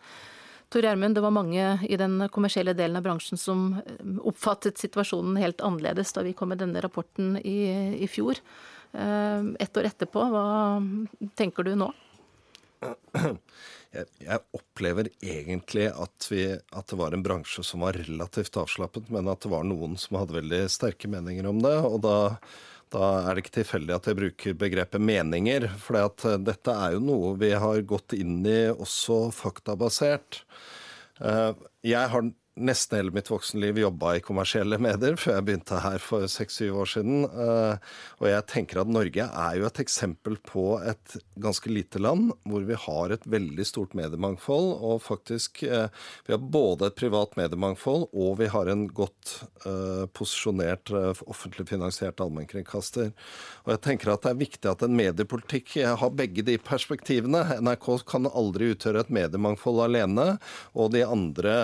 Tor 0.71 0.86
Gjermund, 0.88 1.17
det 1.17 1.24
var 1.26 1.36
mange 1.36 1.63
i 1.84 1.97
den 2.00 2.30
kommersielle 2.32 2.71
delen 2.78 2.95
av 2.95 3.04
bransjen 3.04 3.39
som 3.39 3.74
eh, 3.82 4.13
oppfattet 4.24 4.80
situasjonen 4.80 5.36
helt 5.41 5.60
annerledes 5.60 6.15
da 6.15 6.24
vi 6.24 6.32
kom 6.38 6.54
med 6.54 6.62
denne 6.63 6.80
rapporten 6.80 7.36
i, 7.43 7.58
i 8.00 8.08
fjor. 8.08 8.39
Eh, 8.95 9.50
ett 9.60 9.76
år 9.76 9.89
etterpå, 9.91 10.24
hva 10.32 10.45
tenker 11.36 11.67
du 11.67 11.76
nå? 11.76 11.91
Jeg, 12.81 14.39
opplever 14.55 15.09
egentlig 15.19 15.87
at, 15.91 16.27
vi, 16.31 16.43
at, 16.55 16.87
det 16.89 16.99
var 16.99 17.15
en 17.15 17.23
bransje 17.25 17.63
som 17.65 17.83
var 17.85 17.99
relativt 17.99 18.57
avslappet, 18.59 19.11
men 19.13 19.29
at 19.31 19.43
det 19.43 19.51
var 19.51 19.65
noen 19.67 19.97
som 19.99 20.19
hadde 20.21 20.37
veldig 20.37 20.65
sterke 20.71 21.11
meninger 21.11 21.47
om 21.49 21.61
det. 21.63 21.77
og 21.87 21.99
da, 22.05 22.17
da 22.93 23.07
er 23.21 23.33
det 23.33 23.45
ikke 23.45 23.57
tilfeldig 23.61 23.95
at 23.97 24.09
jeg 24.09 24.19
bruker 24.19 24.59
begrepet 24.59 25.03
meninger, 25.03 25.67
for 25.81 25.99
eh, 26.01 26.37
dette 26.41 26.75
er 26.75 26.97
jo 26.97 27.03
noe 27.05 27.35
vi 27.41 27.53
har 27.53 27.87
gått 27.87 28.15
inn 28.17 28.41
i 28.47 28.61
også 28.71 29.23
faktabasert. 29.35 30.43
Eh, 31.21 31.51
jeg 31.87 32.13
har 32.13 32.31
nesten 32.59 32.97
hele 32.97 33.11
mitt 33.15 33.29
voksenliv 33.31 33.79
jobba 33.79 34.15
i 34.17 34.23
kommersielle 34.23 34.75
medier, 34.81 35.15
før 35.15 35.37
jeg 35.37 35.45
begynte 35.47 35.79
her 35.79 36.01
for 36.03 36.27
seks-syv 36.27 36.81
år 36.83 36.89
siden. 36.93 37.23
Eh, 37.23 37.91
og 38.19 38.27
jeg 38.27 38.45
tenker 38.51 38.81
at 38.81 38.91
Norge 38.91 39.23
er 39.23 39.59
jo 39.59 39.67
et 39.69 39.79
eksempel 39.79 40.35
på 40.43 40.65
et 40.83 41.15
ganske 41.41 41.71
lite 41.71 42.01
land 42.01 42.33
hvor 42.43 42.65
vi 42.67 42.75
har 42.75 43.15
et 43.15 43.27
veldig 43.31 43.67
stort 43.67 43.95
mediemangfold. 43.95 44.73
Og 44.83 44.99
faktisk 45.05 45.63
eh, 45.63 45.87
Vi 46.27 46.35
har 46.35 46.43
både 46.43 46.89
et 46.89 46.99
privat 46.99 47.37
mediemangfold 47.39 48.09
og 48.11 48.35
vi 48.41 48.49
har 48.51 48.67
en 48.67 48.83
godt 48.87 49.31
uh, 49.65 50.05
posisjonert 50.15 50.91
offentlig 50.91 51.67
finansiert 51.69 52.19
allmennkringkaster. 52.23 53.11
Og 53.63 53.73
jeg 53.73 53.81
tenker 53.85 54.11
at 54.11 54.25
det 54.25 54.31
er 54.33 54.39
viktig 54.41 54.69
at 54.71 54.83
en 54.85 54.95
mediepolitikk 54.97 55.75
har 55.99 56.13
begge 56.15 56.43
de 56.45 56.57
perspektivene. 56.61 57.43
NRK 57.63 57.87
kan 58.09 58.27
aldri 58.27 58.71
utgjøre 58.73 59.05
et 59.05 59.13
mediemangfold 59.13 59.81
alene, 59.85 60.27
og 60.75 60.91
de 60.95 61.03
andre 61.05 61.55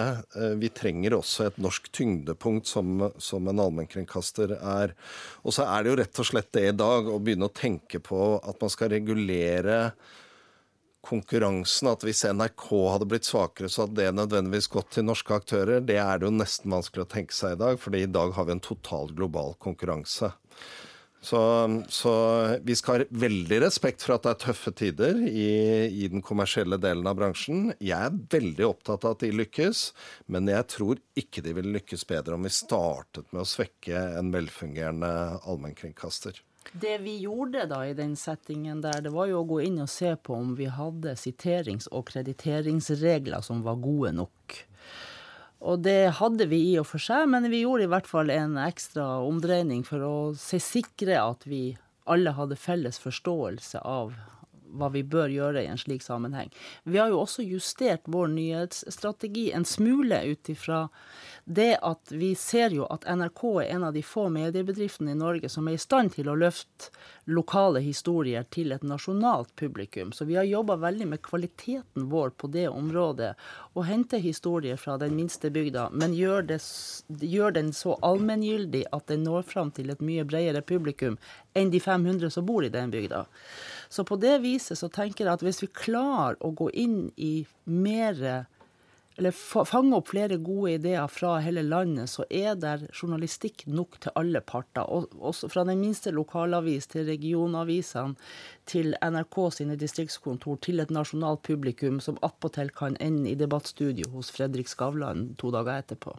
vi 0.60 0.70
trenger 0.78 1.18
også 1.18 1.48
et 1.48 1.58
norsk 1.62 1.90
tyngdepunkt 1.96 2.70
som, 2.70 3.08
som 3.18 3.50
en 3.50 3.64
allmennkringkaster 3.64 4.56
er. 4.58 4.94
Og 5.44 5.56
så 5.58 5.66
er 5.66 5.84
det 5.84 5.92
jo 5.92 5.98
rett 6.02 6.22
og 6.24 6.30
slett 6.30 6.54
det 6.56 6.68
i 6.70 6.78
dag 6.78 7.10
å 7.10 7.20
begynne 7.20 7.50
å 7.50 7.58
tenke 7.58 8.02
på 8.04 8.22
at 8.38 8.62
man 8.64 8.74
skal 8.74 8.94
regulere 8.94 9.82
konkurransen, 11.08 11.88
at 11.92 12.04
hvis 12.04 12.26
NRK 12.28 12.66
hadde 12.92 13.08
blitt 13.10 13.28
svakere, 13.28 13.70
så 13.72 13.86
hadde 13.86 14.02
det 14.02 14.16
nødvendigvis 14.18 14.68
gått 14.74 14.92
til 14.96 15.08
norske 15.08 15.36
aktører. 15.38 15.80
Det 15.86 16.00
er 16.02 16.20
det 16.20 16.28
jo 16.28 16.34
nesten 16.36 16.74
vanskelig 16.74 17.06
å 17.06 17.12
tenke 17.14 17.36
seg 17.36 17.56
i 17.56 17.62
dag, 17.62 17.80
fordi 17.80 18.04
i 18.04 18.12
dag 18.12 18.34
har 18.36 18.48
vi 18.48 18.58
en 18.58 18.64
total 18.64 19.14
global 19.16 19.56
konkurranse. 19.64 20.34
Så, 21.28 21.40
så, 21.92 22.12
vi 22.64 22.76
skal 22.78 23.02
ha 23.02 23.06
veldig 23.20 23.58
respekt 23.66 24.06
for 24.06 24.16
at 24.16 24.24
det 24.24 24.32
er 24.32 24.44
tøffe 24.46 24.72
tider 24.80 25.18
i, 25.28 25.50
i, 25.90 26.08
den 26.08 26.24
kommersielle 26.24 26.80
delen 26.80 27.10
av 27.10 27.18
bransjen. 27.20 27.74
Jeg 27.84 27.98
er 27.98 28.20
veldig 28.32 28.68
opptatt 28.70 29.04
av 29.04 29.18
at 29.18 29.26
de 29.26 29.34
lykkes, 29.36 29.82
men 30.32 30.48
jeg 30.48 30.70
tror 30.72 31.02
ikke 31.20 31.44
de 31.44 31.56
ville 31.58 31.74
lykkes 31.76 32.08
bedre 32.08 32.38
om 32.38 32.48
vi 32.48 32.54
startet 32.56 33.28
med 33.34 33.44
å 33.44 33.50
svekke 33.50 34.06
en 34.22 34.32
velfungerende 34.32 35.12
allmennkringkaster. 35.44 36.40
Det 36.72 36.96
vi 37.04 37.18
gjorde 37.26 37.66
da 37.68 37.82
i 37.88 37.96
den 37.98 38.16
settingen 38.20 38.80
der, 38.84 39.04
det 39.04 39.12
var 39.12 39.28
jo 39.28 39.42
å 39.42 39.50
gå 39.52 39.62
inn 39.68 39.82
og 39.84 39.92
se 39.92 40.14
på 40.16 40.36
om 40.36 40.56
vi 40.56 40.72
hadde 40.72 41.18
siterings- 41.20 41.92
og 41.92 42.08
krediteringsregler 42.14 43.44
som 43.44 43.68
var 43.68 43.80
gode 43.84 44.16
nok. 44.16 44.62
Og 45.60 45.82
det 45.86 46.20
hadde 46.20 46.46
vi 46.52 46.60
i 46.72 46.78
og 46.80 46.86
for 46.92 47.02
seg, 47.02 47.26
men 47.32 47.50
vi 47.50 47.64
gjorde 47.64 47.88
i 47.88 47.92
hvert 47.92 48.10
fall 48.10 48.30
en 48.34 48.58
ekstra 48.62 49.06
omdreining 49.26 49.84
for 49.88 50.04
å 50.06 50.16
se 50.38 50.60
sikre 50.62 51.18
at 51.18 51.48
vi 51.50 51.72
alle 52.08 52.34
hadde 52.38 52.60
felles 52.60 53.02
forståelse 53.02 53.82
av 53.82 54.14
hva 54.78 54.92
vi 54.94 55.04
bør 55.04 55.34
gjøre 55.34 55.64
i 55.64 55.72
en 55.72 55.82
slik 55.82 56.06
sammenheng. 56.06 56.52
Vi 56.84 57.02
har 57.02 57.12
jo 57.12 57.22
også 57.24 57.46
justert 57.46 58.06
vår 58.06 58.32
nyhetsstrategi 58.36 59.50
en 59.56 59.66
smule 59.66 60.24
ut 60.32 60.54
ifra 60.54 60.88
det 61.50 61.78
at 61.82 62.12
vi 62.12 62.34
ser 62.36 62.74
jo 62.76 62.84
at 62.92 63.06
NRK 63.08 63.44
er 63.62 63.70
en 63.78 63.86
av 63.88 63.94
de 63.96 64.02
få 64.04 64.26
mediebedriftene 64.36 65.14
i 65.14 65.20
Norge 65.20 65.48
som 65.50 65.70
er 65.70 65.78
i 65.78 65.80
stand 65.80 66.12
til 66.18 66.28
å 66.28 66.36
løfte 66.36 66.90
lokale 67.32 67.80
historier 67.86 68.44
til 68.52 68.74
et 68.76 68.84
nasjonalt 68.84 69.54
publikum. 69.56 70.12
Så 70.12 70.28
vi 70.28 70.36
har 70.36 70.44
jobba 70.44 70.76
veldig 70.82 71.08
med 71.08 71.22
kvaliteten 71.24 72.10
vår 72.12 72.36
på 72.36 72.52
det 72.52 72.66
området. 72.68 73.32
Og 73.80 73.88
hente 73.88 74.20
historier 74.20 74.76
fra 74.76 74.98
den 75.00 75.16
minste 75.16 75.48
bygda, 75.48 75.88
men 75.96 76.18
gjør, 76.20 76.44
det, 76.52 76.60
gjør 77.08 77.56
den 77.56 77.72
så 77.72 77.96
allmenngyldig 78.04 78.84
at 78.92 79.08
den 79.08 79.24
når 79.24 79.48
fram 79.48 79.72
til 79.72 79.96
et 79.96 80.04
mye 80.04 80.28
bredere 80.28 80.66
publikum 80.68 81.16
enn 81.56 81.72
de 81.72 81.80
500 81.80 82.36
som 82.36 82.46
bor 82.48 82.68
i 82.68 82.74
den 82.76 82.92
bygda. 82.92 83.24
Så 83.90 84.04
på 84.08 84.18
det 84.20 84.38
viset 84.44 84.80
så 84.80 84.90
tenker 84.92 85.26
jeg 85.26 85.38
at 85.38 85.46
hvis 85.46 85.64
vi 85.64 85.72
klarer 85.72 86.40
å 86.44 86.54
gå 86.56 86.70
inn 86.76 87.08
i 87.16 87.46
mer 87.66 88.48
eller 89.18 89.32
fange 89.66 89.98
opp 89.98 90.12
flere 90.12 90.38
gode 90.38 90.76
ideer 90.76 91.08
fra 91.10 91.40
hele 91.42 91.64
landet, 91.66 92.10
så 92.12 92.22
er 92.30 92.54
det 92.62 92.92
journalistikk 92.92 93.64
nok 93.66 93.98
til 94.04 94.14
alle 94.20 94.44
parter. 94.46 94.86
Og, 94.86 95.10
også 95.18 95.50
fra 95.50 95.64
den 95.66 95.82
minste 95.82 96.14
lokalavis 96.14 96.86
til 96.92 97.08
regionavisene, 97.10 98.14
til 98.70 98.94
NRK 99.02 99.40
sine 99.58 99.78
distriktskontor, 99.80 100.60
til 100.62 100.84
et 100.84 100.94
nasjonalt 100.94 101.42
publikum 101.48 101.98
som 102.04 102.20
attpåtil 102.22 102.70
kan 102.78 103.00
ende 103.02 103.32
i 103.32 103.40
debattstudio 103.40 104.12
hos 104.14 104.30
Fredrik 104.36 104.70
Skavlan 104.70 105.32
to 105.42 105.50
dager 105.56 105.82
etterpå. 105.82 106.14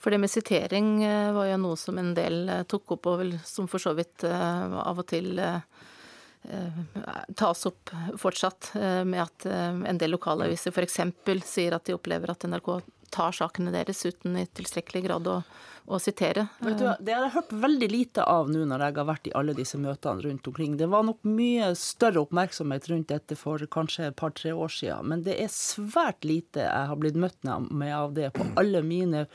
For 0.00 0.08
det 0.08 0.22
med 0.22 0.32
sitering 0.32 1.02
eh, 1.04 1.28
var 1.36 1.50
jo 1.50 1.60
noe 1.60 1.76
som 1.76 2.00
en 2.00 2.14
del 2.16 2.48
eh, 2.48 2.64
tok 2.64 2.96
opp, 2.96 3.10
og 3.10 3.36
som 3.44 3.68
for 3.68 3.84
så 3.84 3.92
vidt 3.98 4.24
eh, 4.24 4.78
av 4.80 5.02
og 5.02 5.10
til 5.12 5.36
tas 7.36 7.66
opp 7.66 7.90
fortsatt, 8.18 8.72
eh, 8.74 9.04
med 9.04 9.22
at 9.22 9.46
eh, 9.46 9.82
en 9.90 9.98
del 9.98 10.10
lokalaviser 10.10 10.72
f.eks. 10.72 11.00
sier 11.44 11.76
at 11.76 11.84
de 11.84 11.96
opplever 11.96 12.32
at 12.32 12.46
NRK 12.48 12.80
tar 13.10 13.34
sakene 13.34 13.72
deres 13.74 14.04
uten 14.06 14.36
i 14.38 14.46
tilstrekkelig 14.46 15.02
grad 15.04 15.26
å, 15.28 15.40
å 15.90 15.98
sitere. 15.98 16.46
Vet 16.62 16.78
du, 16.78 16.86
det 17.02 17.16
har 17.16 17.26
jeg 17.26 17.34
hørt 17.34 17.54
veldig 17.64 17.88
lite 17.90 18.24
av 18.24 18.50
nå 18.52 18.62
når 18.70 18.84
jeg 18.86 18.96
har 19.00 19.08
vært 19.08 19.26
i 19.26 19.34
alle 19.40 19.56
disse 19.58 19.80
møtene 19.82 20.24
rundt 20.26 20.46
omkring. 20.46 20.76
Det 20.78 20.88
var 20.92 21.04
nok 21.08 21.26
mye 21.26 21.72
større 21.78 22.22
oppmerksomhet 22.22 22.86
rundt 22.92 23.10
dette 23.10 23.38
for 23.38 23.66
kanskje 23.66 24.08
et 24.08 24.18
par-tre 24.20 24.54
år 24.54 24.72
siden, 24.76 25.10
men 25.10 25.26
det 25.26 25.36
er 25.42 25.50
svært 25.52 26.24
lite 26.24 26.64
jeg 26.68 26.92
har 26.92 27.02
blitt 27.02 27.18
møtt 27.18 27.50
med 27.68 27.92
av 27.96 28.14
det 28.16 28.30
på 28.36 28.46
alle 28.60 28.84
mine 28.86 29.26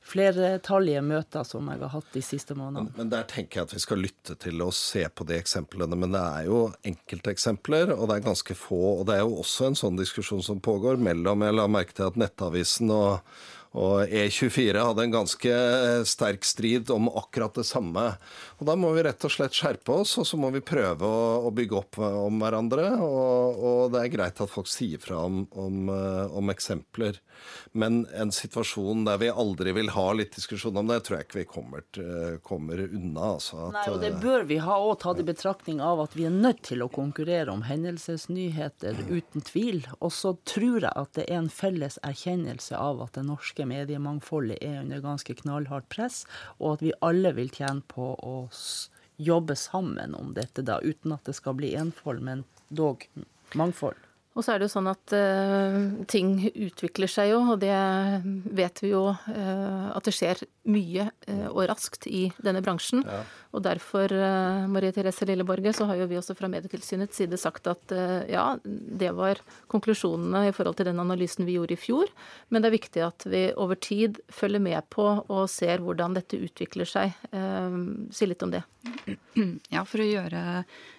flertallige 0.00 1.02
møter 1.04 1.44
som 1.46 1.68
jeg 1.70 1.80
har 1.82 1.92
hatt 1.92 2.10
de 2.14 2.22
siste 2.24 2.56
månedene. 2.56 2.92
Men, 2.96 3.12
der 3.12 3.26
tenker 3.30 3.60
jeg 3.60 3.68
at 3.68 3.74
vi 3.76 3.82
skal 3.84 4.02
lytte 4.02 4.36
til 4.40 4.64
og 4.64 4.74
se 4.76 5.04
på 5.12 5.26
de 5.28 5.36
eksemplene. 5.38 5.98
Men 5.98 6.16
det 6.16 6.24
er 6.24 6.48
jo 6.48 6.60
enkelteksempler, 6.88 7.94
og 7.96 8.08
det 8.08 8.18
er 8.18 8.26
ganske 8.30 8.56
få. 8.58 8.80
Og 9.00 9.06
det 9.10 9.18
er 9.18 9.24
jo 9.24 9.40
også 9.44 9.70
en 9.70 9.78
sånn 9.78 10.00
diskusjon 10.00 10.44
som 10.44 10.62
pågår 10.64 11.00
mellom 11.02 11.46
Jeg 11.46 11.56
la 11.56 11.68
merke 11.70 11.96
til 11.96 12.08
at 12.08 12.20
Nettavisen 12.20 12.92
og 12.94 13.20
og 13.78 14.10
E24 14.10 14.82
hadde 14.82 15.04
en 15.04 15.12
ganske 15.14 15.58
sterk 16.08 16.46
strid 16.46 16.90
om 16.90 17.06
akkurat 17.06 17.54
det 17.54 17.66
samme. 17.68 18.02
Og 18.58 18.66
Da 18.66 18.74
må 18.74 18.90
vi 18.96 19.04
rett 19.06 19.22
og 19.24 19.30
slett 19.30 19.54
skjerpe 19.54 19.94
oss, 20.02 20.16
og 20.18 20.26
så 20.26 20.38
må 20.40 20.50
vi 20.50 20.62
prøve 20.64 21.06
å, 21.06 21.46
å 21.46 21.52
bygge 21.54 21.78
opp 21.78 22.00
om 22.02 22.42
hverandre. 22.42 22.88
Og, 22.98 23.60
og, 23.62 23.82
det 23.94 24.02
er 24.02 24.14
greit 24.16 24.42
at 24.42 24.50
folk 24.50 24.66
sier 24.70 24.98
fra 24.98 25.22
om, 25.22 25.44
om, 25.54 25.86
eh, 25.94 26.34
om, 26.34 26.50
eksempler. 26.50 27.20
Men 27.72 28.02
en 28.10 28.34
situasjon 28.34 29.06
der 29.06 29.20
vi 29.22 29.30
aldri 29.30 29.72
vil 29.76 29.92
ha 29.94 30.08
litt 30.18 30.34
diskusjon 30.34 30.76
om 30.76 30.90
det, 30.90 30.98
tror 31.06 31.20
jeg 31.20 31.28
ikke 31.28 31.38
vi 31.38 31.46
kommer, 31.54 31.86
kommer 32.42 32.82
unna. 32.88 33.36
Altså, 33.36 33.68
at, 33.68 33.78
Nei, 33.78 33.86
og 33.94 34.02
det 34.02 34.12
bør 34.20 34.48
vi 34.50 34.58
ha 34.66 34.80
òg 34.82 34.98
tatt 35.06 35.22
i 35.22 35.28
betraktning 35.30 35.78
av 35.84 36.02
at 36.02 36.18
vi 36.18 36.26
er 36.26 36.34
nødt 36.34 36.64
til 36.72 36.82
å 36.82 36.90
konkurrere 36.90 37.54
om 37.54 37.62
hendelsesnyheter, 37.70 39.06
uten 39.06 39.46
tvil. 39.46 39.84
Og 40.02 40.12
så 40.16 40.34
tror 40.42 40.82
jeg 40.82 40.92
at 40.92 41.14
det 41.16 41.30
er 41.30 41.38
en 41.38 41.52
felles 41.54 42.00
erkjennelse 42.02 42.74
av 42.76 43.06
at 43.06 43.14
det 43.16 43.24
norske 43.30 43.59
norske 43.60 43.68
mediemangfoldet 43.68 44.58
er 44.62 44.80
under 44.80 45.00
ganske 45.00 45.34
knallhardt 45.34 45.88
press, 45.88 46.26
og 46.58 46.78
at 46.78 46.82
vi 46.82 46.92
alle 47.02 47.32
vil 47.34 47.50
tjene 47.50 47.82
på 47.86 48.14
å 48.16 48.48
jobbe 49.20 49.56
sammen 49.56 50.14
om 50.14 50.34
dette, 50.34 50.62
da, 50.62 50.80
uten 50.80 51.12
at 51.12 51.24
det 51.26 51.34
skal 51.36 51.54
bli 51.54 51.74
enfold, 51.76 52.22
men 52.22 52.44
dog 52.70 53.04
mangfold. 53.54 53.96
Og 54.38 54.44
så 54.44 54.54
er 54.54 54.60
det 54.60 54.68
jo 54.68 54.72
sånn 54.76 54.86
at 54.88 55.12
uh, 55.12 56.04
ting 56.06 56.38
utvikler 56.48 57.10
seg 57.10 57.32
jo, 57.32 57.40
og 57.50 57.60
det 57.60 57.74
vet 58.54 58.78
vi 58.80 58.92
jo 58.92 59.10
uh, 59.10 59.88
at 59.90 60.06
det 60.06 60.14
skjer 60.14 60.44
mye 60.70 61.08
uh, 61.26 61.48
og 61.50 61.66
raskt 61.68 62.06
i 62.06 62.28
denne 62.38 62.62
bransjen. 62.62 63.02
Ja. 63.04 63.24
Og 63.50 63.62
derfor, 63.64 64.12
eh, 64.12 64.66
Marie 64.70 64.92
Therese 64.94 65.26
Lilleborge, 65.26 65.72
så 65.74 65.86
har 65.88 65.98
jo 65.98 66.06
vi 66.06 66.18
også 66.18 66.36
fra 66.38 66.48
Medietilsynets 66.50 67.16
side 67.18 67.38
sagt 67.40 67.66
at 67.66 67.92
eh, 67.92 68.30
ja, 68.30 68.44
det 68.62 69.10
var 69.16 69.40
konklusjonene 69.70 70.46
i 70.48 70.54
forhold 70.54 70.78
til 70.78 70.86
den 70.90 71.02
analysen 71.02 71.46
vi 71.48 71.56
gjorde 71.58 71.74
i 71.74 71.80
fjor. 71.80 72.12
Men 72.48 72.62
det 72.62 72.70
er 72.70 72.78
viktig 72.78 73.04
at 73.06 73.26
vi 73.26 73.48
over 73.58 73.74
tid 73.74 74.20
følger 74.30 74.62
med 74.62 74.86
på 74.94 75.06
og 75.26 75.48
ser 75.50 75.82
hvordan 75.82 76.14
dette 76.14 76.38
utvikler 76.38 76.86
seg. 76.86 77.16
Eh, 77.34 77.80
si 78.14 78.30
litt 78.30 78.46
om 78.46 78.54
det. 78.54 78.62
Ja, 79.70 79.84
for 79.88 80.02
å 80.02 80.04
gjøre 80.04 80.40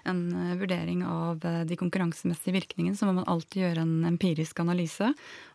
en 0.07 0.21
vurdering 0.57 1.01
av 1.05 1.43
de 1.67 1.75
konkurransemessige 1.77 2.55
virkningene, 2.55 2.97
så 2.97 3.05
må 3.05 3.13
man 3.19 3.27
alltid 3.29 3.65
gjøre 3.65 3.83
en 3.83 4.07
empirisk 4.07 4.61
analyse. 4.63 5.11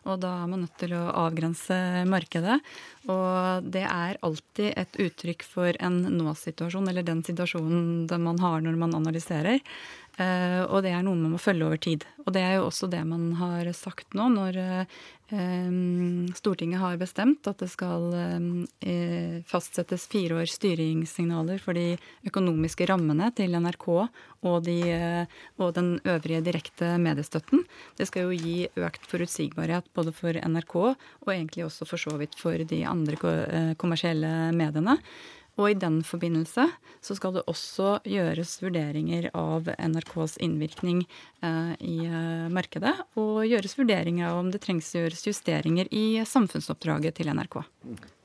Og 0.07 0.21
da 0.23 0.31
er 0.43 0.51
man 0.51 0.63
nødt 0.63 0.77
til 0.79 0.93
å 0.95 1.01
avgrense 1.25 1.77
markedet. 2.07 2.59
Og 3.11 3.67
det 3.67 3.83
er 3.87 4.19
alltid 4.23 4.71
et 4.79 4.99
uttrykk 5.07 5.43
for 5.47 5.79
en 5.83 5.99
nå-situasjon, 6.15 6.86
eller 6.89 7.05
den 7.05 7.23
situasjonen 7.23 8.07
man 8.23 8.39
har 8.39 8.61
når 8.61 8.77
man 8.79 8.95
analyserer. 8.97 9.61
Uh, 10.17 10.63
og 10.73 10.81
det 10.81 10.89
er 10.97 11.03
noe 11.05 11.13
man 11.13 11.35
må 11.35 11.37
følge 11.37 11.67
over 11.67 11.77
tid. 11.77 12.01
Og 12.25 12.33
det 12.33 12.41
er 12.41 12.55
jo 12.57 12.65
også 12.71 12.87
det 12.89 13.03
man 13.05 13.35
har 13.37 13.67
sagt 13.77 14.15
nå, 14.17 14.25
når 14.33 14.57
uh, 14.57 15.75
Stortinget 16.33 16.81
har 16.81 16.97
bestemt 16.97 17.45
at 17.51 17.61
det 17.61 17.67
skal 17.69 18.07
uh, 18.17 19.37
fastsettes 19.45 20.07
fire 20.09 20.39
år 20.41 20.49
styringssignaler 20.49 21.61
for 21.61 21.77
de 21.77 21.99
økonomiske 22.25 22.89
rammene 22.89 23.29
til 23.37 23.53
NRK 23.61 23.87
og, 23.93 24.57
de, 24.65 24.79
og, 25.59 25.69
den 25.77 25.93
øvrige 26.01 26.41
direkte 26.45 26.95
mediestøtten. 27.03 27.65
Det 27.99 28.09
skal 28.09 28.25
jo 28.25 28.41
gi 28.41 28.69
økt 28.87 29.05
forutsigbarhet 29.09 29.85
både 29.97 30.15
for 30.15 30.33
NRK 30.33 30.75
og 30.81 31.33
egentlig 31.33 31.67
også 31.67 31.85
for 31.89 32.01
så 32.01 32.17
vidt 32.17 32.37
for 32.39 32.57
de 32.57 32.85
andre 32.89 33.19
kommersielle 33.77 34.53
mediene. 34.55 34.97
Og 35.57 35.71
i 35.71 35.77
den 35.77 36.01
forbindelse 36.05 36.67
så 37.03 37.15
skal 37.17 37.33
det 37.37 37.45
også 37.49 37.97
gjøres 38.05 38.57
vurderinger 38.61 39.29
av 39.37 39.69
NRKs 39.73 40.37
innvirkning 40.45 41.01
eh, 41.41 41.73
i 41.81 41.97
eh, 42.05 42.45
markedet, 42.53 42.93
og 43.17 43.41
gjøres 43.49 43.77
vurderinger 43.79 44.29
av 44.29 44.43
om 44.43 44.51
det 44.53 44.61
trengs 44.65 44.93
å 44.93 45.01
gjøres 45.05 45.25
justeringer 45.29 45.89
i 45.93 46.21
samfunnsoppdraget 46.25 47.17
til 47.17 47.33
NRK. 47.33 47.61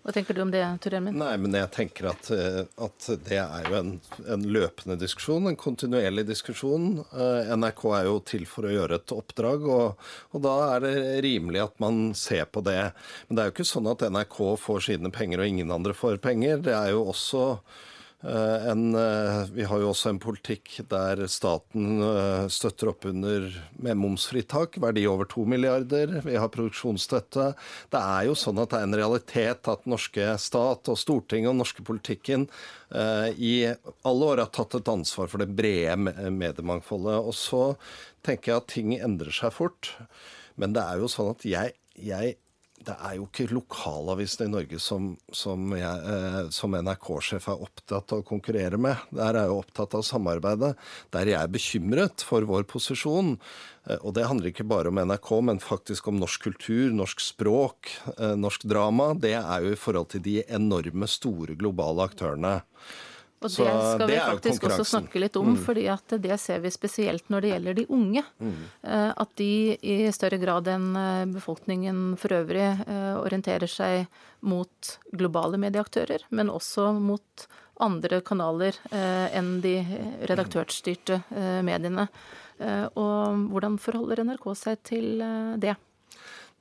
Hva 0.02 0.10
tenker 0.10 0.34
du 0.34 0.40
om 0.42 0.50
det, 0.50 0.62
Tor 0.82 0.96
Emil? 0.98 1.14
Nei, 1.14 1.34
men 1.38 1.54
jeg 1.54 1.70
tenker 1.76 2.08
at, 2.10 2.30
eh, 2.34 2.64
at 2.82 3.06
det 3.22 3.38
er 3.38 3.68
jo 3.68 3.76
en, 3.78 3.92
en, 4.26 4.46
løpende 4.50 4.96
diskusjon, 4.98 5.46
en 5.46 5.58
kontinuerlig 5.58 6.24
diskusjon. 6.26 6.88
Eh, 7.14 7.52
NRK 7.54 7.84
er 8.00 8.08
jo 8.08 8.16
til 8.26 8.42
for 8.50 8.66
å 8.66 8.72
gjøre 8.72 8.98
et 8.98 9.14
oppdrag, 9.14 9.68
og, 9.70 10.02
og, 10.32 10.42
da 10.42 10.56
er 10.72 10.82
det 10.82 10.96
rimelig 11.28 11.62
at 11.68 11.78
man 11.84 12.02
ser 12.18 12.50
på 12.50 12.64
det. 12.66 12.80
Men 13.28 13.38
det 13.38 13.44
er 13.44 13.50
jo 13.50 13.54
ikke 13.54 13.70
sånn 13.70 13.92
at 13.92 14.02
NRK 14.10 14.40
får 14.64 14.84
sine 14.88 15.14
penger 15.14 15.44
og 15.44 15.54
ingen 15.54 15.70
andre 15.78 15.94
får 15.94 16.18
penger. 16.24 16.64
Det 16.66 16.74
er 16.74 16.90
jo 16.96 17.06
også 17.14 17.46
en, 18.22 18.94
eh, 18.94 19.44
vi 19.50 19.64
har 19.66 19.80
jo 19.82 19.88
også 19.90 20.12
en 20.12 20.20
politikk 20.22 20.76
der 20.90 21.24
staten 21.26 22.02
eh, 22.06 22.44
støtter 22.52 22.92
opp 22.92 23.06
under 23.10 23.48
med 23.82 23.98
momsfritak, 23.98 24.78
verdi 24.82 25.02
over 25.10 25.26
to 25.30 25.42
milliarder. 25.48 26.20
Vi 26.22 26.36
har 26.38 26.52
produksjonsstøtte. 26.54 27.48
Det 27.90 28.02
er 28.02 28.28
jo 28.28 28.36
sånn 28.38 28.60
at 28.62 28.70
det 28.70 28.78
er 28.78 28.86
en 28.86 28.98
realitet 29.00 29.72
at 29.72 29.90
norske 29.90 30.28
stat 30.38 30.92
og 30.92 31.00
Stortinget 31.00 31.50
og 31.50 31.58
norske 31.62 31.82
politikken 31.86 32.46
i 32.92 33.54
alle 34.04 34.26
år 34.28 34.42
har 34.42 34.50
tatt 34.52 34.74
et 34.76 34.88
ansvar 34.92 35.30
for 35.32 35.40
det 35.40 35.54
brede 35.56 35.96
mediemangfoldet. 35.96 37.24
Og 37.24 37.32
så 37.32 37.62
tenker 38.26 38.52
jeg 38.52 38.60
at 38.60 38.68
ting 38.68 38.92
endrer 38.98 39.32
seg 39.32 39.54
fort. 39.56 39.94
Men 40.60 40.76
det 40.76 40.84
er 40.84 41.00
jo 41.00 41.08
sånn 41.08 41.32
at 41.32 41.46
jeg, 41.48 41.72
jeg 41.96 42.36
det 42.86 42.94
er 42.98 43.16
jo 43.18 43.26
ikke 43.28 43.48
lokalavisene 43.52 44.48
i 44.48 44.52
Norge 44.52 44.78
som, 44.82 45.12
som, 45.34 45.72
eh, 45.76 46.38
som 46.54 46.74
NRK-sjef 46.74 47.48
er 47.52 47.62
opptatt 47.66 48.14
av 48.14 48.22
å 48.22 48.26
konkurrere 48.26 48.78
med. 48.80 48.98
Der 49.14 49.36
er 49.36 49.46
jeg 49.46 49.58
opptatt 49.60 49.96
av 49.98 50.04
samarbeidet. 50.06 50.72
Der 51.14 51.30
jeg 51.30 51.38
er 51.38 51.52
bekymret 51.52 52.24
for 52.26 52.46
vår 52.48 52.66
posisjon. 52.70 53.36
Eh, 53.86 53.98
og 54.00 54.16
det 54.18 54.26
handler 54.28 54.52
ikke 54.52 54.68
bare 54.68 54.92
om 54.92 55.00
NRK, 55.02 55.30
men 55.48 55.62
faktisk 55.62 56.10
om 56.10 56.18
norsk 56.22 56.48
kultur, 56.50 56.90
norsk 56.96 57.22
språk, 57.22 57.92
eh, 58.16 58.34
norsk 58.38 58.66
drama. 58.68 59.12
Det 59.14 59.36
er 59.38 59.66
jo 59.66 59.72
i 59.76 59.80
forhold 59.80 60.12
til 60.14 60.26
de 60.26 60.40
enorme, 60.48 61.08
store 61.10 61.58
globale 61.58 62.08
aktørene. 62.10 62.60
Og 63.42 63.50
det 63.50 63.88
skal 63.98 64.08
vi 64.08 64.18
faktisk 64.20 64.66
også 64.68 64.84
snakke 64.86 65.20
litt 65.22 65.36
om, 65.40 65.52
mm. 65.54 65.60
fordi 65.66 65.86
at 65.90 66.14
det 66.22 66.38
ser 66.40 66.62
vi 66.62 66.70
spesielt 66.72 67.28
når 67.32 67.44
det 67.44 67.52
gjelder 67.52 67.78
de 67.78 67.86
unge. 67.92 68.22
Mm. 68.38 68.52
Eh, 68.82 69.08
at 69.24 69.34
de 69.40 69.50
i 69.82 69.96
større 70.14 70.38
grad 70.42 70.70
enn 70.70 70.92
eh, 70.98 71.24
befolkningen 71.32 72.04
for 72.20 72.36
øvrig 72.38 72.64
eh, 72.86 73.16
orienterer 73.18 73.70
seg 73.70 74.06
mot 74.46 74.94
globale 75.14 75.60
medieaktører, 75.62 76.26
men 76.30 76.50
også 76.50 76.92
mot 76.98 77.46
andre 77.82 78.20
kanaler 78.22 78.76
enn 78.92 79.56
de 79.62 79.72
redaktørstyrte 80.28 81.16
mediene. 81.66 82.04
Og 83.00 83.46
hvordan 83.50 83.78
forholder 83.80 84.22
NRK 84.26 84.44
seg 84.58 84.82
til 84.86 85.22
det? 85.62 85.72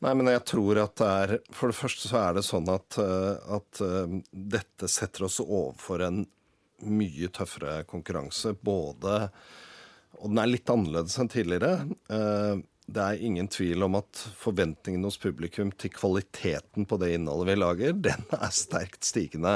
Nei, 0.01 0.13
men 0.17 0.31
jeg 0.31 0.43
tror 0.49 0.79
at 0.81 0.95
det 0.97 1.09
er 1.09 1.33
For 1.53 1.69
det 1.69 1.77
første 1.77 2.09
så 2.09 2.21
er 2.21 2.37
det 2.39 2.45
sånn 2.47 2.69
at, 2.73 2.97
at 2.97 3.83
dette 4.31 4.89
setter 4.89 5.27
oss 5.27 5.41
overfor 5.43 6.05
en 6.07 6.23
mye 6.87 7.29
tøffere 7.33 7.81
konkurranse. 7.89 8.55
Både 8.57 9.29
Og 10.21 10.29
den 10.29 10.41
er 10.41 10.49
litt 10.51 10.69
annerledes 10.69 11.17
enn 11.21 11.31
tidligere. 11.31 11.85
Det 12.89 12.99
er 12.99 13.21
ingen 13.23 13.45
tvil 13.47 13.85
om 13.85 13.93
at 13.99 14.19
forventningen 14.41 15.05
hos 15.05 15.15
publikum 15.21 15.69
til 15.79 15.93
kvaliteten 15.93 16.87
på 16.89 16.97
det 16.99 17.11
innholdet 17.15 17.51
vi 17.51 17.55
lager, 17.61 17.93
den 18.07 18.25
er 18.35 18.51
sterkt 18.51 19.05
stigende. 19.07 19.53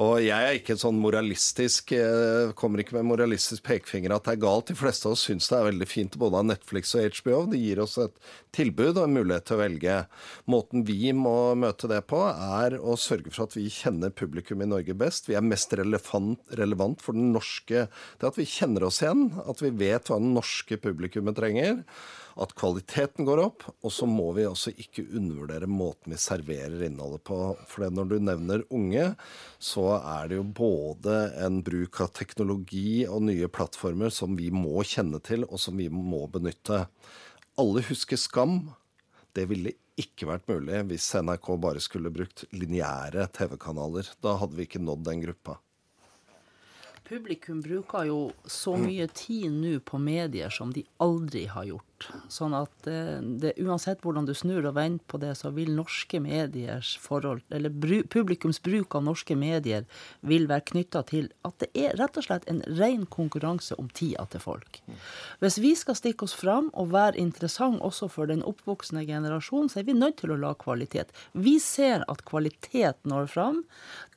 Og 0.00 0.22
jeg 0.22 0.46
er 0.46 0.56
ikke 0.56 0.78
sånn 0.80 1.00
moralistisk 1.02 1.92
eh, 1.96 2.54
kommer 2.56 2.80
ikke 2.80 2.96
med 2.96 3.10
moralistisk 3.10 3.66
pekefinger 3.66 4.14
at 4.14 4.24
det 4.24 4.36
er 4.36 4.44
galt. 4.46 4.70
De 4.70 4.78
fleste 4.78 5.10
av 5.10 5.16
oss 5.16 5.26
syns 5.26 5.50
det 5.50 5.58
er 5.58 5.68
veldig 5.68 5.90
fint 5.90 6.16
både 6.22 6.40
av 6.40 6.48
Netflix 6.52 6.94
og 6.96 7.18
HBO. 7.18 7.42
Det 7.52 7.60
gir 7.60 7.82
oss 7.82 7.98
et 8.00 8.16
tilbud 8.56 8.94
og 8.94 9.04
en 9.04 9.18
mulighet 9.18 9.48
til 9.50 9.58
å 9.58 9.62
velge. 9.64 9.98
Måten 10.54 10.86
vi 10.88 11.12
må 11.18 11.36
møte 11.58 11.90
det 11.92 12.00
på, 12.08 12.22
er 12.30 12.78
å 12.78 12.96
sørge 13.00 13.34
for 13.34 13.50
at 13.50 13.58
vi 13.58 13.66
kjenner 13.74 14.14
publikum 14.14 14.64
i 14.64 14.70
Norge 14.70 14.96
best. 14.96 15.28
Vi 15.28 15.36
er 15.36 15.44
mest 15.44 15.74
relevant, 15.76 16.40
relevant 16.62 17.04
for 17.04 17.18
den 17.18 17.34
norske 17.34 17.84
Det 17.90 18.26
at 18.28 18.38
vi 18.38 18.48
kjenner 18.48 18.86
oss 18.86 19.02
igjen, 19.02 19.28
at 19.44 19.60
vi 19.60 19.74
vet 19.82 20.08
hva 20.08 20.22
den 20.22 20.32
norske 20.38 20.78
publikummet 20.80 21.36
trenger 21.36 21.82
at 22.40 22.54
kvaliteten 22.58 23.26
går 23.28 23.42
opp. 23.42 23.66
Og 23.82 23.92
så 23.94 24.08
må 24.08 24.30
vi 24.36 24.46
også 24.48 24.72
ikke 24.72 25.04
undervurdere 25.10 25.68
måten 25.70 26.14
vi 26.14 26.20
serverer 26.20 26.86
innholdet 26.86 27.24
på. 27.28 27.40
For 27.68 27.88
når 27.88 28.12
du 28.12 28.16
nevner 28.22 28.64
unge, 28.72 29.10
så 29.62 29.88
er 29.98 30.30
det 30.30 30.40
jo 30.40 30.46
både 30.62 31.18
en 31.44 31.60
bruk 31.66 32.00
av 32.04 32.12
teknologi 32.16 33.02
og 33.08 33.26
nye 33.28 33.50
plattformer 33.52 34.12
som 34.14 34.36
vi 34.38 34.50
må 34.54 34.84
kjenne 34.86 35.20
til, 35.24 35.46
og 35.48 35.60
som 35.60 35.78
vi 35.80 35.90
må 35.92 36.24
benytte. 36.32 36.86
Alle 37.60 37.84
husker 37.88 38.20
Skam. 38.20 38.60
Det 39.32 39.46
ville 39.48 39.74
ikke 40.00 40.28
vært 40.28 40.48
mulig 40.48 40.80
hvis 40.88 41.10
NRK 41.20 41.52
bare 41.60 41.82
skulle 41.84 42.12
brukt 42.12 42.46
lineære 42.56 43.28
TV-kanaler. 43.36 44.08
Da 44.24 44.38
hadde 44.40 44.56
vi 44.56 44.66
ikke 44.68 44.82
nådd 44.82 45.04
den 45.08 45.22
gruppa. 45.24 45.58
Publikum 47.12 47.60
bruker 47.60 48.06
jo 48.08 48.18
så 48.48 48.72
mye 48.80 49.04
tid 49.12 49.50
nå 49.52 49.74
på 49.84 49.98
medier 50.00 50.52
som 50.54 50.70
de 50.72 50.84
aldri 51.02 51.44
har 51.50 51.66
gjort. 51.68 51.91
Sånn 52.32 52.54
at 52.56 52.88
eh, 52.90 53.18
det, 53.42 53.54
uansett 53.62 54.02
hvordan 54.04 54.26
du 54.28 54.34
snur 54.36 54.64
og 54.68 54.76
vender 54.76 55.04
på 55.10 55.20
det, 55.22 55.34
så 55.38 55.52
vil 55.54 55.72
norske 55.76 56.20
mediers 56.22 56.94
forhold, 57.02 57.42
eller 57.52 57.72
bru, 57.72 58.00
publikums 58.10 58.60
bruk 58.62 58.96
av 58.98 59.06
norske 59.06 59.36
medier, 59.38 59.86
vil 60.20 60.48
være 60.50 60.66
knytta 60.72 61.04
til 61.08 61.30
at 61.46 61.58
det 61.62 61.70
er 61.78 61.96
rett 62.00 62.18
og 62.18 62.26
slett 62.26 62.48
en 62.50 62.62
ren 62.78 63.06
konkurranse 63.06 63.76
om 63.80 63.90
tida 63.92 64.26
til 64.32 64.42
folk. 64.44 64.80
Hvis 65.42 65.58
vi 65.62 65.74
skal 65.78 65.98
stikke 65.98 66.26
oss 66.26 66.36
fram 66.38 66.70
og 66.72 66.92
være 66.94 67.20
interessant 67.20 67.82
også 67.82 68.08
for 68.12 68.30
den 68.30 68.44
oppvoksende 68.46 69.04
generasjonen, 69.08 69.70
så 69.72 69.82
er 69.82 69.88
vi 69.88 69.96
nødt 69.98 70.20
til 70.22 70.34
å 70.34 70.40
la 70.40 70.54
kvalitet. 70.58 71.12
Vi 71.32 71.58
ser 71.62 72.06
at 72.08 72.24
kvalitet 72.28 73.02
når 73.08 73.30
fram. 73.32 73.62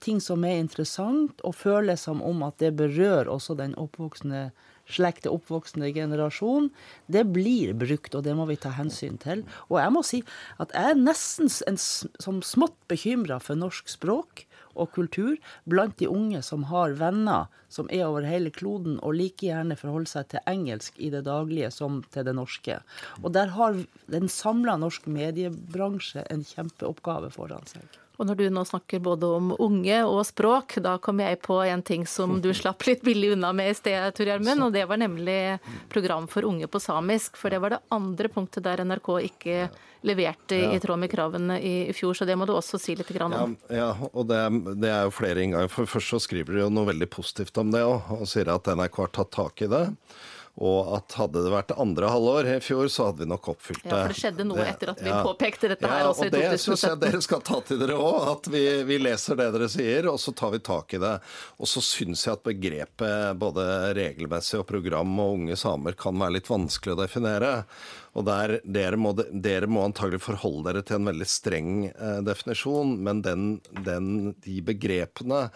Ting 0.03 0.21
som 0.21 0.43
er 0.45 0.59
interessant, 0.61 1.41
og 1.43 1.55
føles 1.57 2.05
som 2.07 2.21
om 2.25 2.43
at 2.45 2.59
det 2.61 2.75
berører 2.77 3.31
også 3.31 3.57
den 3.59 3.75
oppvoksende 3.79 4.49
slekte 4.89 5.31
oppvoksende 5.33 5.91
generasjon, 5.95 6.69
det 7.11 7.25
blir 7.33 7.73
brukt, 7.77 8.15
og 8.15 8.25
det 8.25 8.35
må 8.37 8.47
vi 8.49 8.59
ta 8.61 8.73
hensyn 8.75 9.17
til. 9.21 9.45
Og 9.69 9.79
jeg 9.81 9.93
må 9.95 10.03
si 10.05 10.21
at 10.61 10.73
jeg 10.75 10.95
er 10.95 10.99
nesten 10.99 11.49
en, 11.69 11.79
som 11.79 12.43
smått 12.45 12.77
bekymra 12.91 13.39
for 13.43 13.57
norsk 13.59 13.89
språk 13.91 14.45
og 14.75 14.91
kultur 14.95 15.37
blant 15.69 15.97
de 16.01 16.09
unge 16.11 16.41
som 16.43 16.67
har 16.71 16.95
venner 16.99 17.47
som 17.71 17.89
er 17.91 18.05
over 18.07 18.27
hele 18.27 18.51
kloden, 18.55 18.99
og 19.03 19.17
like 19.17 19.47
gjerne 19.47 19.77
forholder 19.79 20.11
seg 20.11 20.31
til 20.31 20.47
engelsk 20.51 20.99
i 20.99 21.11
det 21.13 21.25
daglige 21.27 21.71
som 21.73 22.01
til 22.13 22.27
det 22.27 22.35
norske. 22.37 22.79
Og 23.23 23.31
der 23.35 23.53
har 23.55 23.79
den 24.11 24.31
samla 24.31 24.77
norsk 24.79 25.07
mediebransje 25.11 26.25
en 26.31 26.45
kjempeoppgave 26.47 27.31
foran 27.35 27.67
seg. 27.71 28.04
Og 28.17 28.27
når 28.29 28.39
du 28.39 28.45
nå 28.53 28.63
snakker 28.67 29.01
både 29.03 29.29
om 29.37 29.51
unge 29.59 30.01
og 30.07 30.21
språk, 30.27 30.77
da 30.83 30.95
kom 31.03 31.19
jeg 31.23 31.39
på 31.43 31.59
en 31.65 31.83
ting 31.85 32.05
som 32.09 32.37
du 32.41 32.51
slapp 32.57 32.85
litt 32.87 33.03
billig 33.05 33.33
unna 33.35 33.51
med 33.55 33.73
i 33.73 33.77
sted, 33.77 34.15
Tor 34.15 34.31
Gjermund, 34.31 34.67
og 34.67 34.75
det 34.75 34.85
var 34.89 35.01
nemlig 35.01 35.39
program 35.91 36.29
for 36.31 36.47
unge 36.47 36.69
på 36.71 36.81
samisk. 36.83 37.39
For 37.39 37.53
det 37.53 37.61
var 37.63 37.75
det 37.75 37.83
andre 37.95 38.31
punktet 38.31 38.65
der 38.65 38.85
NRK 38.85 39.11
ikke 39.29 39.67
leverte 40.05 40.59
ja. 40.59 40.69
i 40.75 40.79
tråd 40.79 41.01
med 41.01 41.09
kravene 41.11 41.57
i 41.61 41.93
fjor, 41.97 42.13
så 42.13 42.27
det 42.29 42.35
må 42.37 42.45
du 42.45 42.53
også 42.53 42.77
si 42.81 42.93
litt 42.97 43.09
om. 43.25 43.33
Ja, 43.33 43.75
ja 43.79 43.89
og 44.11 44.27
det 44.29 44.41
det 44.77 44.91
er, 44.91 45.07
jo 45.07 45.13
flere 45.15 45.41
innganger. 45.41 45.71
For 45.71 45.89
først 45.89 46.13
så 46.13 46.21
skriver 46.21 46.55
de 46.55 46.65
jo 46.65 46.71
noe 46.73 46.91
veldig 46.91 47.09
positivt 47.11 47.57
om 47.61 47.73
det 47.73 47.83
òg, 47.85 48.13
og 48.19 48.29
sier 48.29 48.51
at 48.53 48.69
NRK 48.69 49.01
har 49.01 49.13
tatt 49.17 49.33
tak 49.33 49.65
i 49.65 49.71
det. 49.71 49.85
Og 50.63 50.93
at 50.95 51.17
hadde 51.19 51.41
det 51.43 51.51
vært 51.51 51.73
andre 51.75 52.07
halvår 52.07 52.47
i 52.53 52.59
fjor, 52.63 52.87
så 52.91 53.09
hadde 53.09 53.25
vi 53.25 53.27
nok 53.27 53.49
oppfylt 53.51 53.81
det. 53.83 53.89
Ja, 53.91 53.97
For 54.05 54.13
det 54.13 54.19
skjedde 54.21 54.45
noe 54.47 54.61
det, 54.61 54.67
etter 54.71 54.91
at 54.93 55.01
vi 55.03 55.11
ja, 55.11 55.17
påpekte 55.25 55.71
dette 55.73 55.89
her 55.91 56.07
også 56.07 56.29
i 56.29 56.31
2017. 56.31 56.39
Ja, 56.39 56.47
og 56.47 56.55
det 56.55 56.61
syns 56.63 56.85
jeg 56.87 56.99
dere 57.01 57.19
skal 57.25 57.43
ta 57.49 57.59
til 57.67 57.81
dere 57.81 57.97
òg. 57.99 58.19
At 58.31 58.47
vi, 58.53 58.63
vi, 58.87 58.99
leser 59.03 59.41
det 59.41 59.49
dere 59.57 59.67
sier, 59.73 60.07
og 60.07 60.15
så 60.23 60.31
tar 60.31 60.53
vi 60.55 60.61
tak 60.63 60.95
i 60.95 61.01
det. 61.03 61.11
Og 61.59 61.67
så 61.67 61.83
syns 61.83 62.23
jeg 62.23 62.37
at 62.37 62.47
begrepet 62.47 63.41
både 63.41 63.67
regelmessig 63.99 64.61
og 64.61 64.67
program 64.71 65.11
og 65.19 65.41
unge 65.41 65.59
samer 65.59 65.99
kan 65.99 66.23
være 66.23 66.37
litt 66.37 66.51
vanskelig 66.51 66.95
å 66.95 67.01
definere. 67.03 67.51
Og 68.15 68.23
der, 68.29 68.61
dere, 68.63 68.95
må, 68.95 69.11
dere 69.11 69.67
må 69.67 69.83
antagelig 69.83 70.21
forholde 70.23 70.69
dere 70.69 70.85
til 70.87 71.01
en 71.01 71.09
veldig 71.11 71.27
streng 71.27 71.71
eh, 71.89 72.21
definisjon, 72.23 72.95
men 73.03 73.19
den, 73.25 73.49
den, 73.83 74.07
de 74.45 74.61
begrepene 74.63 75.49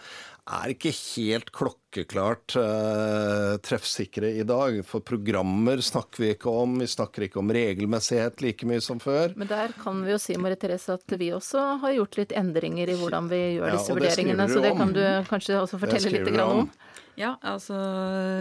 er 0.48 0.72
ikke 0.72 0.92
helt 0.94 1.50
klokkeklart 1.54 2.54
uh, 2.58 3.56
treffsikre 3.64 4.32
i 4.40 4.44
dag. 4.46 4.80
For 4.86 5.04
programmer 5.04 5.82
snakker 5.84 6.24
vi 6.24 6.32
ikke 6.34 6.52
om, 6.62 6.78
vi 6.80 6.88
snakker 6.90 7.26
ikke 7.26 7.40
om 7.42 7.52
regelmessighet 7.54 8.42
like 8.44 8.68
mye 8.68 8.82
som 8.84 9.00
før. 9.02 9.34
Men 9.40 9.50
der 9.50 9.74
kan 9.80 10.02
vi 10.06 10.14
jo 10.14 10.20
si 10.22 10.36
Marie 10.40 10.60
Therese, 10.60 10.96
at 10.98 11.16
vi 11.20 11.32
også 11.36 11.64
har 11.84 11.96
gjort 11.98 12.20
litt 12.20 12.36
endringer 12.36 12.92
i 12.92 12.98
hvordan 13.00 13.30
vi 13.30 13.42
gjør 13.58 13.68
ja, 13.68 13.74
disse 13.76 13.96
vurderingene. 13.98 14.48
Så 14.50 14.64
det 14.64 14.76
kan 14.78 14.94
du 14.96 15.04
kanskje 15.30 15.60
også 15.60 15.82
fortelle 15.82 16.14
litt 16.16 16.32
om. 16.36 16.64
om. 16.64 16.72
Ja, 17.20 17.34
altså 17.44 17.76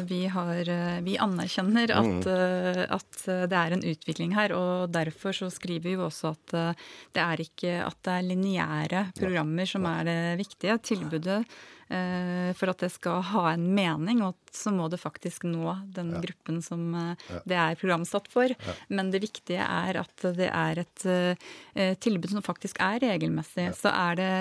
vi, 0.07 0.21
har, 0.31 0.69
vi 1.03 1.17
anerkjenner 1.19 1.91
at, 1.91 2.05
mm. 2.07 2.29
Eh, 2.31 2.83
at, 2.95 3.17
det 3.51 3.57
er 3.59 3.75
en 3.75 3.83
utvikling 3.83 4.35
her. 4.37 4.53
Og 4.55 4.93
derfor 4.93 5.35
så 5.35 5.49
skriver 5.51 5.83
vi 5.83 5.97
jo 5.97 6.05
også 6.07 6.31
at 6.31 6.55
eh, 6.55 6.85
det 7.17 7.25
er 7.25 7.43
ikke 7.43 7.73
at 7.83 7.99
det 8.07 8.15
er 8.15 8.29
lineære 8.29 9.03
programmer 9.19 9.67
som 9.67 9.89
er 9.89 10.07
det 10.07 10.21
viktige. 10.45 10.79
Tilbudet 10.93 11.41
Eh, 11.89 12.53
for 12.53 12.69
at 12.69 12.83
det 12.83 12.91
skal 12.93 13.23
ha 13.31 13.47
en 13.55 13.63
mening, 13.73 14.19
og 14.21 14.35
så 14.55 14.71
må 14.73 14.87
det 14.91 14.99
faktisk 15.01 15.45
nå 15.47 15.73
den 15.95 16.13
ja. 16.15 16.21
gruppen 16.23 16.59
som 16.65 16.83
eh, 16.95 17.27
det 17.49 17.57
er 17.59 17.77
programsatt 17.79 18.29
for. 18.31 18.51
Ja. 18.51 18.75
Men 18.89 19.11
det 19.13 19.21
viktige 19.23 19.65
er 19.65 19.99
at 20.01 20.25
det 20.37 20.49
er 20.49 20.81
et 20.83 21.05
uh, 21.07 21.93
tilbud 22.01 22.29
som 22.31 22.45
faktisk 22.45 22.79
er 22.83 22.99
regelmessig. 23.03 23.69
Så 23.77 23.91
er 23.91 24.19
det 24.19 24.31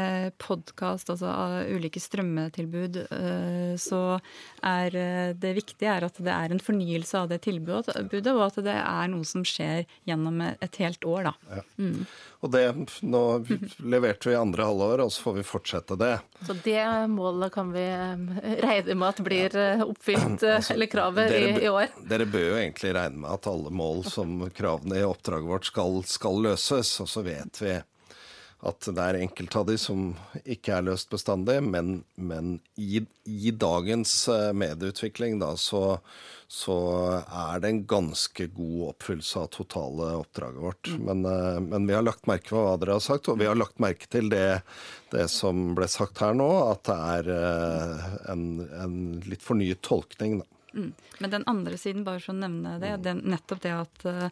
podkast, 0.43 1.11
altså 1.13 1.33
ulike 1.71 2.01
strømmetilbud, 2.03 3.01
uh, 3.11 3.75
så 3.81 4.03
er 4.67 4.99
det 5.39 5.55
viktige 5.59 5.93
er 5.93 6.07
at 6.09 6.19
det 6.23 6.33
er 6.35 6.55
en 6.55 6.63
fornyelse 6.63 7.19
av 7.19 7.29
det 7.33 7.43
tilbudet, 7.47 8.33
og 8.33 8.45
at 8.49 8.61
det 8.65 8.77
er 8.79 9.13
noe 9.13 9.27
som 9.29 9.45
skjer 9.47 9.87
gjennom 10.09 10.43
et 10.49 10.81
helt 10.83 11.05
år, 11.09 11.31
da. 11.31 11.63
Mm. 11.79 12.05
Og 12.41 12.51
det, 12.55 12.65
nå 13.03 13.23
leverte 13.83 14.31
vi 14.31 14.37
andre 14.39 14.69
halvår, 14.69 15.01
og 15.03 15.11
så 15.11 15.25
får 15.25 15.35
vi 15.41 15.43
fortsette 15.47 15.97
det. 15.99 16.13
Så 16.47 16.55
det 16.63 16.85
målet 17.11 17.51
kan 17.55 17.73
vi 17.75 17.83
eh, 17.83 18.61
regne 18.63 18.95
med 18.95 19.09
at 19.09 19.23
blir 19.27 19.57
eh, 19.59 19.83
oppfylt, 19.83 20.45
eh, 20.47 20.59
altså, 20.61 20.77
eller 20.77 20.91
kravet, 20.93 21.33
dere, 21.35 21.49
i, 21.51 21.65
i, 21.67 21.73
år? 21.73 21.97
Dere 22.07 22.29
bør 22.31 22.47
jo 22.53 22.61
egentlig 22.61 22.95
regne 22.95 23.25
med 23.25 23.35
at 23.35 23.51
alle 23.51 23.75
mål 23.75 24.05
som 24.07 24.45
kravene 24.55 25.01
i 25.01 25.07
oppdraget 25.09 25.51
vårt 25.51 25.67
skal, 25.67 25.99
skal 26.07 26.39
løses. 26.47 26.93
Og 27.03 27.11
så 27.11 27.27
vet 27.27 27.63
vi 27.65 27.75
at 28.67 28.89
det 28.91 29.03
er 29.03 29.21
enkelte 29.21 29.61
av 29.61 29.69
de 29.69 29.77
som 29.79 30.09
ikke 30.43 30.73
er 30.75 30.87
løst 30.89 31.13
bestandig, 31.13 31.61
men, 31.63 32.01
men 32.19 32.57
i, 32.75 33.05
i, 33.23 33.53
dagens 33.55 34.15
eh, 34.33 34.51
medieutvikling 34.51 35.37
da, 35.39 35.53
så, 35.55 36.01
så, 36.51 36.79
er 37.23 37.63
det 37.63 37.71
en 37.71 37.85
ganske 37.93 38.49
god 38.57 38.81
oppfyllelse 38.89 39.45
av 39.45 39.53
totale 39.55 40.11
oppdraget 40.19 40.65
vårt. 40.65 40.91
Mm. 40.91 41.07
Men, 41.07 41.25
eh, 41.31 41.61
men, 41.69 41.87
vi 41.87 41.95
har 41.95 42.03
lagt 42.03 42.27
merke 42.27 42.51
til 42.51 42.59
hva 42.59 42.75
dere 42.83 42.99
har 42.99 43.07
sagt, 43.07 43.31
og 43.31 43.39
vi 43.39 43.47
har 43.47 43.59
lagt 43.59 43.79
merke 43.83 44.11
til 44.11 44.33
det, 44.35 44.61
det 45.15 45.29
som 45.31 45.77
ble 45.79 45.87
sagt 45.93 46.19
her 46.25 46.35
nå, 46.35 46.51
at 46.67 46.83
det 46.91 47.01
er 47.15 47.33
eh, 47.39 48.07
en, 48.35 48.47
en 48.83 49.01
litt 49.31 49.47
fornyet 49.47 49.85
tolkning. 49.87 50.41
da. 50.43 50.58
Mm. 50.75 50.93
Men 51.19 51.31
den 51.31 51.45
andre 51.47 51.79
siden, 51.79 52.05
bare 52.05 52.21
for 52.21 52.35
å 52.35 52.39
nevne 52.39 52.77
det, 52.83 52.93
det 53.03 53.13
er 53.13 53.23
nettopp 53.33 53.63
det 53.65 53.73
at 53.73 54.05
uh, 54.05 54.29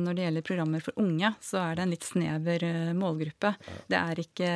når 0.00 0.16
det 0.16 0.24
gjelder 0.24 0.46
programmer 0.46 0.84
for 0.84 1.00
unge, 1.02 1.30
så 1.44 1.60
er 1.62 1.76
det 1.76 1.84
en 1.84 1.92
litt 1.92 2.06
snever 2.06 2.64
uh, 2.64 2.92
målgruppe. 2.96 3.52
Det 3.90 3.98
er 3.98 4.22
ikke 4.22 4.48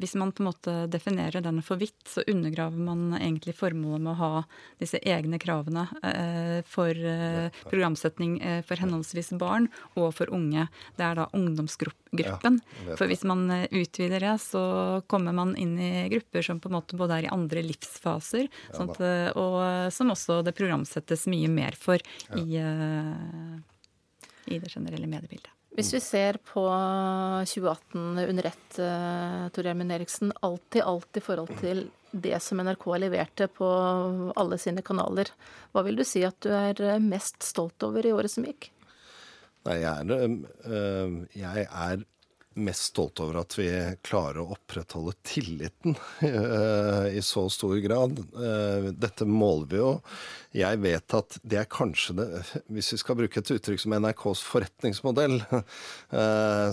Hvis 0.00 0.14
man 0.18 0.32
på 0.32 0.42
en 0.42 0.48
måte 0.48 0.74
definerer 0.90 1.44
den 1.44 1.60
for 1.64 1.80
vidt, 1.80 2.00
så 2.08 2.24
undergraver 2.26 2.80
man 2.80 3.12
egentlig 3.18 3.56
formålet 3.58 4.04
med 4.06 4.12
å 4.14 4.18
ha 4.22 4.32
disse 4.80 5.00
egne 5.04 5.40
kravene 5.42 5.86
uh, 6.00 6.58
for 6.68 6.94
programsetning 7.68 8.38
for 8.66 8.80
henholdsvis 8.80 9.30
barn 9.38 9.68
og 9.98 10.12
for 10.16 10.30
unge. 10.34 10.66
Det 10.96 11.04
er 11.04 11.18
da 11.18 11.28
ungdomsgruppen. 11.36 11.98
Ja, 12.16 12.96
for 12.96 13.04
hvis 13.10 13.24
man 13.28 13.44
utvider 13.50 14.22
det, 14.24 14.34
så 14.40 14.62
kommer 15.10 15.34
man 15.36 15.52
inn 15.60 15.74
i 15.76 16.06
grupper 16.08 16.44
som 16.46 16.60
på 16.60 16.70
en 16.70 16.78
måte 16.78 16.96
både 16.96 17.18
er 17.18 17.26
i 17.28 17.32
andre 17.32 17.60
livsfaser, 17.66 18.46
ja, 18.48 18.76
sånt, 18.78 19.02
og 19.36 19.58
som 19.92 20.14
også 20.14 20.37
det 20.46 20.54
programsettes 20.58 21.26
mye 21.30 21.50
mer 21.52 21.76
for 21.78 22.02
i, 22.36 22.58
uh, 22.58 23.54
i, 24.46 24.58
det 24.58 24.70
generelle 24.72 25.08
mediebildet. 25.10 25.52
Hvis 25.78 25.92
vi 25.94 26.00
ser 26.02 26.38
på 26.42 26.64
2018 27.46 28.18
under 28.24 28.48
ett, 28.50 28.80
uh, 28.80 29.46
Tor 29.54 29.68
Gjermund 29.68 29.94
Eriksen, 29.94 30.32
alt 30.42 30.78
i 30.78 30.82
alt 30.82 31.20
i 31.20 31.22
forhold 31.22 31.52
til 31.60 31.86
det 32.10 32.38
som 32.42 32.58
NRK 32.64 32.86
leverte 33.04 33.50
på 33.52 33.68
alle 34.34 34.58
sine 34.58 34.82
kanaler, 34.82 35.30
hva 35.74 35.84
vil 35.86 36.00
du 36.00 36.06
si 36.08 36.24
at 36.26 36.40
du 36.40 36.84
er 36.88 37.04
mest 37.04 37.44
stolt 37.44 37.84
over 37.86 38.06
i 38.06 38.14
året 38.16 38.32
som 38.32 38.48
gikk? 38.48 38.70
Nei, 39.68 39.82
jeg 39.82 40.08
er, 40.08 40.38
uh, 40.64 41.18
jeg 41.36 41.66
er 41.68 42.06
mest 42.58 42.90
stolt 42.92 43.20
over 43.22 43.40
at 43.42 43.54
vi 43.58 43.68
klarer 44.06 44.42
å 44.42 44.54
opprettholde 44.56 45.14
tilliten 45.26 45.96
uh, 46.22 47.06
i 47.10 47.22
så 47.24 47.46
stor 47.52 47.76
grad. 47.84 48.18
Uh, 48.34 48.90
dette 48.92 49.26
måler 49.28 49.68
vi 49.70 49.80
jo. 49.80 49.92
Jeg 50.56 50.80
vet 50.82 51.16
at 51.18 51.38
det 51.44 51.60
er 51.60 51.68
kanskje 51.68 52.14
det 52.16 52.26
Hvis 52.72 52.88
vi 52.94 52.98
skal 53.02 53.18
bruke 53.18 53.42
et 53.42 53.50
uttrykk 53.52 53.82
som 53.82 53.92
NRKs 53.98 54.40
forretningsmodell 54.48 55.36
uh, 55.44 56.70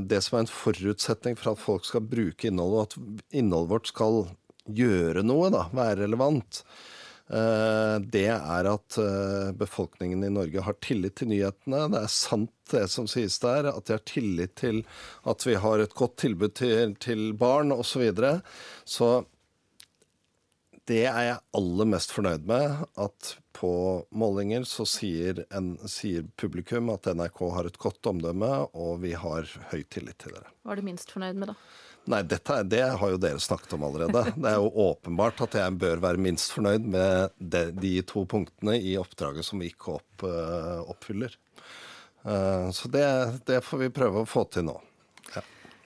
Det 0.00 0.20
som 0.24 0.38
er 0.38 0.40
en 0.40 0.50
forutsetning 0.50 1.36
for 1.38 1.52
at 1.52 1.62
folk 1.62 1.84
skal 1.88 2.04
bruke 2.08 2.48
innholdet, 2.48 2.74
og 2.74 2.84
at 2.88 3.36
innholdet 3.36 3.74
vårt 3.74 3.92
skal 3.92 4.24
gjøre 4.64 5.24
noe, 5.26 5.52
da, 5.52 5.66
være 5.76 6.06
relevant, 6.06 6.64
Eh, 6.64 7.03
det 8.04 8.26
er 8.28 8.66
at 8.68 8.96
eh, 9.00 9.52
befolkningen 9.56 10.26
i 10.26 10.32
Norge 10.32 10.64
har 10.66 10.76
tillit 10.84 11.16
til 11.16 11.30
nyhetene. 11.30 11.86
Det 11.94 12.02
er 12.04 12.12
sant 12.12 12.52
det 12.72 12.84
som 12.92 13.08
sies 13.08 13.38
der, 13.40 13.70
at 13.70 13.86
de 13.88 13.96
har 13.96 14.04
tillit 14.08 14.56
til 14.60 14.82
at 15.24 15.46
vi 15.46 15.56
har 15.60 15.80
et 15.80 15.96
godt 15.96 16.18
tilbud 16.20 16.52
til, 16.60 16.92
til 17.00 17.32
barn 17.40 17.72
osv. 17.72 17.94
Så, 17.94 18.02
videre. 18.04 18.34
så 18.84 19.08
det 20.90 21.04
er 21.08 21.22
jeg 21.30 21.40
aller 21.56 21.88
mest 21.88 22.12
fornøyd 22.12 22.44
med. 22.48 22.84
At 23.00 23.36
på 23.56 23.72
målinger 24.12 24.66
så 24.68 24.84
sier, 24.88 25.44
en, 25.54 25.74
sier, 25.88 26.26
publikum 26.40 26.92
at 26.92 27.08
NRK 27.08 27.40
har 27.56 27.70
et 27.70 27.80
godt 27.80 28.10
omdømme, 28.10 28.50
og 28.76 29.00
vi 29.04 29.14
har 29.16 29.48
høy 29.70 29.80
tillit 29.88 30.18
til 30.20 30.36
dere. 30.36 30.52
Hva 30.64 30.74
er 30.74 30.82
du 30.82 30.88
minst 30.90 31.14
fornøyd 31.14 31.40
med, 31.40 31.54
da? 31.54 31.58
Nei, 32.04 32.20
dette, 32.28 32.58
det 32.68 32.82
har 33.00 33.12
jo 33.14 33.18
dere 33.20 33.40
snakket 33.40 33.72
om 33.76 33.86
allerede. 33.86 34.24
Det 34.36 34.50
er 34.50 34.58
jo 34.60 34.72
åpenbart 34.90 35.40
at 35.46 35.56
jeg 35.56 35.76
bør 35.80 36.02
være 36.04 36.20
minst 36.20 36.52
fornøyd 36.52 36.84
med 36.92 37.32
de, 37.38 37.64
de 37.72 37.94
to 38.04 38.26
punktene 38.28 38.76
i 38.76 38.98
oppdraget 39.00 39.46
som 39.46 39.62
vi 39.62 39.70
ikke 39.72 39.96
opp, 39.96 40.26
uh, 40.26 40.84
oppfyller. 40.92 41.32
Uh, 42.24 42.68
så 42.76 42.90
det, 42.92 43.06
det, 43.48 43.62
får 43.64 43.86
vi 43.86 43.94
prøve 43.96 44.24
å 44.24 44.28
få 44.28 44.44
til 44.52 44.68
nå. 44.68 44.76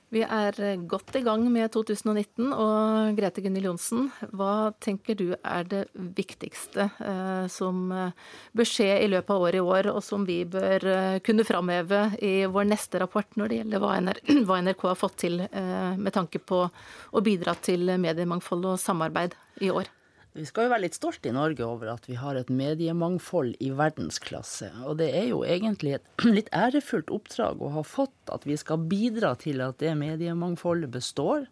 Vi 0.08 0.22
er 0.24 0.56
godt 0.88 1.16
i 1.18 1.20
gang 1.20 1.42
med 1.52 1.68
2019, 1.74 2.46
og 2.56 3.18
Grete 3.18 3.42
Gunhild 3.44 3.68
Johnsen, 3.68 4.06
hva 4.32 4.70
tenker 4.80 5.18
du 5.18 5.26
er 5.36 5.68
det 5.68 5.82
viktigste 6.16 6.86
eh, 7.04 7.44
som 7.52 7.92
eh, 7.92 8.14
bør 8.56 8.70
skje 8.70 8.88
i 9.02 9.10
løpet 9.12 9.34
av 9.34 9.44
året 9.44 9.60
i 9.60 9.66
år, 9.74 9.90
og 9.92 10.00
som 10.04 10.24
vi 10.24 10.38
bør 10.48 10.88
eh, 10.88 11.18
kunne 11.26 11.44
framheve 11.44 12.00
i 12.24 12.32
vår 12.48 12.70
neste 12.70 13.02
rapport 13.04 13.36
når 13.36 13.52
det 13.52 13.60
gjelder 13.60 13.84
hva, 13.84 13.92
NR, 14.00 14.22
hva 14.48 14.62
NRK 14.64 14.88
har 14.88 14.98
fått 15.02 15.20
til 15.26 15.42
med 15.44 16.14
tanke 16.16 16.40
på 16.40 16.64
å 16.64 17.24
bidra 17.24 17.52
til 17.60 17.92
mediemangfold 18.00 18.72
og 18.72 18.80
samarbeid 18.80 19.36
i 19.60 19.72
år? 19.74 19.92
Vi 20.38 20.46
skal 20.46 20.68
jo 20.68 20.70
være 20.70 20.84
litt 20.84 20.94
stolte 20.94 21.30
i 21.30 21.34
Norge 21.34 21.64
over 21.66 21.88
at 21.90 22.04
vi 22.06 22.14
har 22.14 22.38
et 22.38 22.50
mediemangfold 22.52 23.56
i 23.64 23.72
verdensklasse. 23.74 24.70
Og 24.86 25.00
det 25.00 25.08
er 25.18 25.32
jo 25.32 25.42
egentlig 25.42 25.96
et 25.96 26.24
litt 26.36 26.50
ærefullt 26.54 27.10
oppdrag 27.10 27.58
å 27.58 27.72
ha 27.74 27.82
fått 27.82 28.30
at 28.30 28.46
vi 28.46 28.54
skal 28.60 28.84
bidra 28.90 29.34
til 29.40 29.64
at 29.64 29.80
det 29.82 29.96
mediemangfoldet 29.98 30.94
består. 30.94 31.48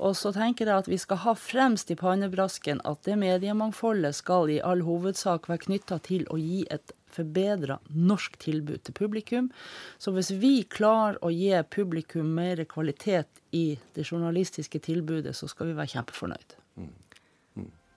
Og 0.00 0.16
så 0.16 0.32
tenker 0.32 0.68
jeg 0.68 0.84
at 0.84 0.88
vi 0.88 0.98
skal 1.00 1.20
ha 1.24 1.36
fremst 1.36 1.92
i 1.92 1.96
pannebrasken 1.96 2.80
at 2.88 3.04
det 3.04 3.16
mediemangfoldet 3.20 4.16
skal 4.16 4.52
i 4.52 4.60
all 4.64 4.84
hovedsak 4.84 5.48
være 5.52 5.66
knytta 5.68 6.00
til 6.08 6.24
å 6.32 6.40
gi 6.40 6.64
et 6.72 6.96
forbedra 7.12 7.78
norsk 7.92 8.36
tilbud 8.40 8.84
til 8.84 8.96
publikum. 8.96 9.48
Så 10.00 10.12
hvis 10.16 10.32
vi 10.40 10.58
klarer 10.68 11.20
å 11.24 11.32
gi 11.32 11.52
publikum 11.72 12.32
mer 12.36 12.64
kvalitet 12.68 13.44
i 13.56 13.66
det 13.96 14.08
journalistiske 14.08 14.80
tilbudet, 14.84 15.36
så 15.36 15.48
skal 15.52 15.72
vi 15.72 15.80
være 15.80 15.98
kjempefornøyd. 15.98 16.62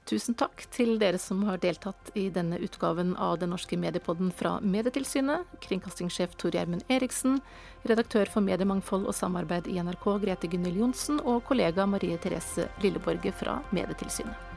Tusen 0.09 0.33
takk 0.33 0.63
til 0.73 0.95
dere 0.97 1.19
som 1.21 1.43
har 1.45 1.59
deltatt 1.61 2.09
i 2.17 2.31
denne 2.33 2.57
utgaven 2.65 3.11
av 3.21 3.37
Den 3.37 3.51
norske 3.53 3.77
mediepodden 3.77 4.31
fra 4.33 4.55
Medietilsynet. 4.57 5.45
Kringkastingssjef 5.61 6.33
Tor 6.41 6.57
Gjermund 6.57 6.81
Eriksen, 6.89 7.37
redaktør 7.85 8.31
for 8.33 8.41
mediemangfold 8.41 9.05
og 9.05 9.13
samarbeid 9.13 9.69
i 9.69 9.77
NRK 9.77 10.09
Grete 10.25 10.49
Gunhild 10.49 10.81
Johnsen 10.81 11.21
og 11.21 11.43
kollega 11.45 11.85
Marie 11.85 12.17
Therese 12.17 12.71
Lilleborge 12.81 13.35
fra 13.37 13.59
Medietilsynet. 13.69 14.48